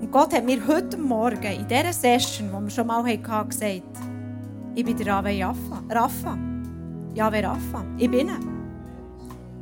Und 0.00 0.12
Gott 0.12 0.32
hat 0.32 0.44
mir 0.44 0.64
heute 0.64 0.96
Morgen 0.96 1.42
in 1.42 1.66
dieser 1.66 1.92
Session, 1.92 2.50
die 2.56 2.64
wir 2.64 2.70
schon 2.70 2.86
mal 2.86 3.04
hatten, 3.04 3.48
gesagt, 3.48 3.82
ich 4.76 4.84
bin 4.84 4.96
der 4.96 5.08
Rave 5.08 5.36
Rafa. 5.40 5.82
Rafa. 5.90 6.38
Jahwe 7.14 7.42
Rafa. 7.42 7.84
Ich 7.98 8.08
bin 8.08 8.28
er. 8.28 8.38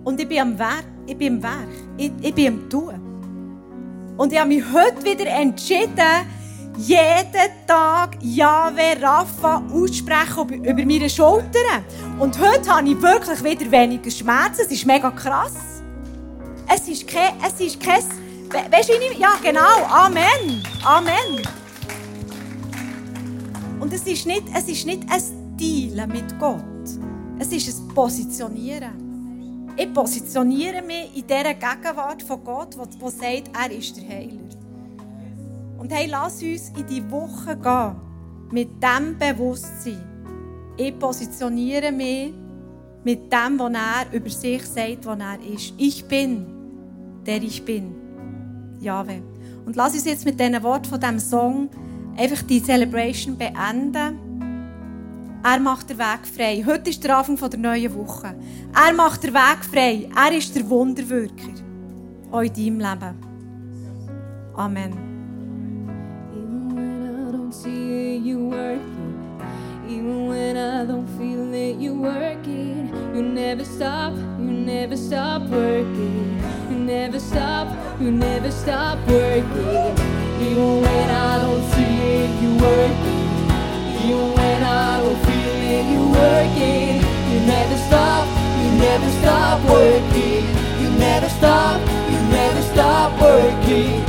Und 0.04 0.20
ich 0.20 0.28
bin 0.28 0.38
am 0.38 0.58
Werk. 0.58 0.84
Ich 1.06 1.16
bin 1.16 1.36
am 1.36 1.42
Werk. 1.42 1.68
Ich, 1.96 2.12
ich 2.20 2.34
bin 2.34 2.48
am 2.48 2.68
Tun. 2.68 4.14
Und 4.18 4.30
ich 4.30 4.38
habe 4.38 4.48
mich 4.50 4.62
heute 4.74 5.02
wieder 5.04 5.26
entschieden, 5.26 6.26
jeden 6.76 7.66
Tag 7.66 8.16
Jahwe 8.20 9.00
Rafa 9.00 9.62
aussprechen 9.72 10.64
über, 10.64 10.84
meine 10.84 11.08
Schultern. 11.10 11.84
Und 12.18 12.38
heute 12.38 12.74
habe 12.74 12.88
ich 12.88 13.00
wirklich 13.00 13.42
wieder 13.44 13.70
weniger 13.70 14.10
Schmerzen. 14.10 14.62
Es 14.62 14.72
ist 14.72 14.86
mega 14.86 15.10
krass. 15.10 15.54
Es 16.74 16.88
ist 16.88 17.06
kein... 17.06 17.34
Es 17.46 17.60
ist 17.60 17.80
kein 17.80 18.02
we- 18.50 18.72
weißt 18.76 18.88
du, 18.88 18.92
ich... 18.94 19.18
Ja, 19.18 19.34
genau. 19.42 19.84
Amen. 19.88 20.62
Amen. 20.84 21.42
Und 23.80 23.92
es 23.92 24.06
ist 24.06 24.26
nicht, 24.26 24.44
es 24.56 24.68
ist 24.68 24.86
nicht 24.86 25.02
ein 25.10 25.56
Dealen 25.56 26.10
mit 26.10 26.38
Gott. 26.38 26.62
Es 27.38 27.52
ist 27.52 27.68
ein 27.68 27.88
Positionieren. 27.88 29.72
Ich 29.76 29.92
positioniere 29.92 30.82
mich 30.82 31.16
in 31.16 31.26
dieser 31.26 31.54
Gegenwart 31.54 32.22
von 32.22 32.44
Gott, 32.44 32.76
wo 32.76 33.08
sagt, 33.08 33.50
er 33.52 33.70
ist 33.70 33.96
der 33.96 34.08
Heiler. 34.08 34.61
Und 35.82 35.92
hey, 35.92 36.06
lass 36.08 36.40
uns 36.40 36.68
in 36.78 36.86
die 36.86 37.10
Woche 37.10 37.56
gehen 37.56 37.96
mit 38.52 38.68
dem 38.80 39.18
Bewusstsein. 39.18 39.98
Ich 40.76 40.96
positioniere 40.96 41.90
mich 41.90 42.32
mit 43.02 43.32
dem, 43.32 43.58
was 43.58 43.72
er 43.72 44.16
über 44.16 44.30
sich 44.30 44.64
sagt, 44.64 45.04
was 45.06 45.18
er 45.18 45.40
ist. 45.52 45.74
Ich 45.78 46.04
bin, 46.04 46.46
der 47.26 47.42
ich 47.42 47.64
bin. 47.64 47.96
Jahwe. 48.78 49.22
Und 49.66 49.74
lass 49.74 49.94
uns 49.94 50.04
jetzt 50.04 50.24
mit 50.24 50.38
diesen 50.38 50.62
Worten 50.62 50.84
von 50.84 51.00
diesem 51.00 51.18
Song 51.18 51.68
einfach 52.16 52.42
die 52.42 52.62
Celebration 52.62 53.36
beenden. 53.36 54.20
Er 55.42 55.58
macht 55.58 55.90
den 55.90 55.98
Weg 55.98 56.28
frei. 56.32 56.62
Heute 56.64 56.90
ist 56.90 57.02
der 57.02 57.18
Anfang 57.18 57.50
der 57.50 57.58
neuen 57.58 57.92
Woche. 57.96 58.36
Er 58.72 58.92
macht 58.92 59.24
den 59.24 59.34
Weg 59.34 59.64
frei. 59.68 60.08
Er 60.14 60.38
ist 60.38 60.54
der 60.54 60.70
Wunderwirker. 60.70 61.54
auch 62.30 62.42
in 62.42 62.52
deinem 62.52 62.78
Leben. 62.78 63.16
Amen. 64.54 65.11
It, 68.22 68.26
you 68.26 68.38
working. 68.38 69.40
Even 69.88 70.26
when 70.28 70.56
I 70.56 70.84
don't 70.84 71.06
feel 71.18 71.52
it, 71.52 71.76
you 71.76 71.94
working. 71.94 72.88
You 73.14 73.22
never 73.22 73.64
stop, 73.64 74.14
you 74.14 74.50
never 74.50 74.96
stop 74.96 75.42
working. 75.42 76.40
You 76.70 76.78
never 76.78 77.18
stop, 77.18 77.68
you 78.00 78.10
never 78.10 78.50
stop 78.50 78.98
working. 79.08 79.94
Even 80.40 80.82
when 80.82 81.10
I 81.10 81.40
don't 81.40 81.64
see 81.72 81.94
it, 82.20 82.42
you 82.42 82.52
working. 82.56 83.22
Even 84.04 84.32
when 84.34 84.62
I 84.62 85.00
don't 85.00 85.20
feel 85.26 85.58
it, 85.74 85.84
you 85.92 86.02
working. 86.10 86.94
You 87.32 87.40
never 87.46 87.76
stop, 87.88 88.26
you 88.62 88.70
never 88.78 89.10
stop 89.20 89.64
working. 89.68 90.44
You 90.80 90.90
never 90.98 91.28
stop, 91.28 91.80
you 92.10 92.18
never 92.30 92.62
stop 92.72 93.20
working. 93.20 94.02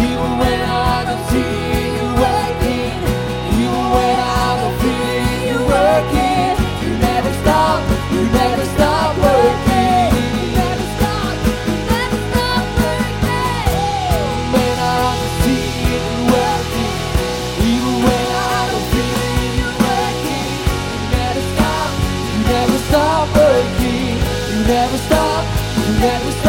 Even 0.00 0.38
when 0.38 0.60
I 0.60 1.04
don't 1.04 1.30
see 1.30 1.57
never 24.68 24.98
stop, 24.98 25.44
you 25.72 25.92
never 26.00 26.32
stop 26.32 26.47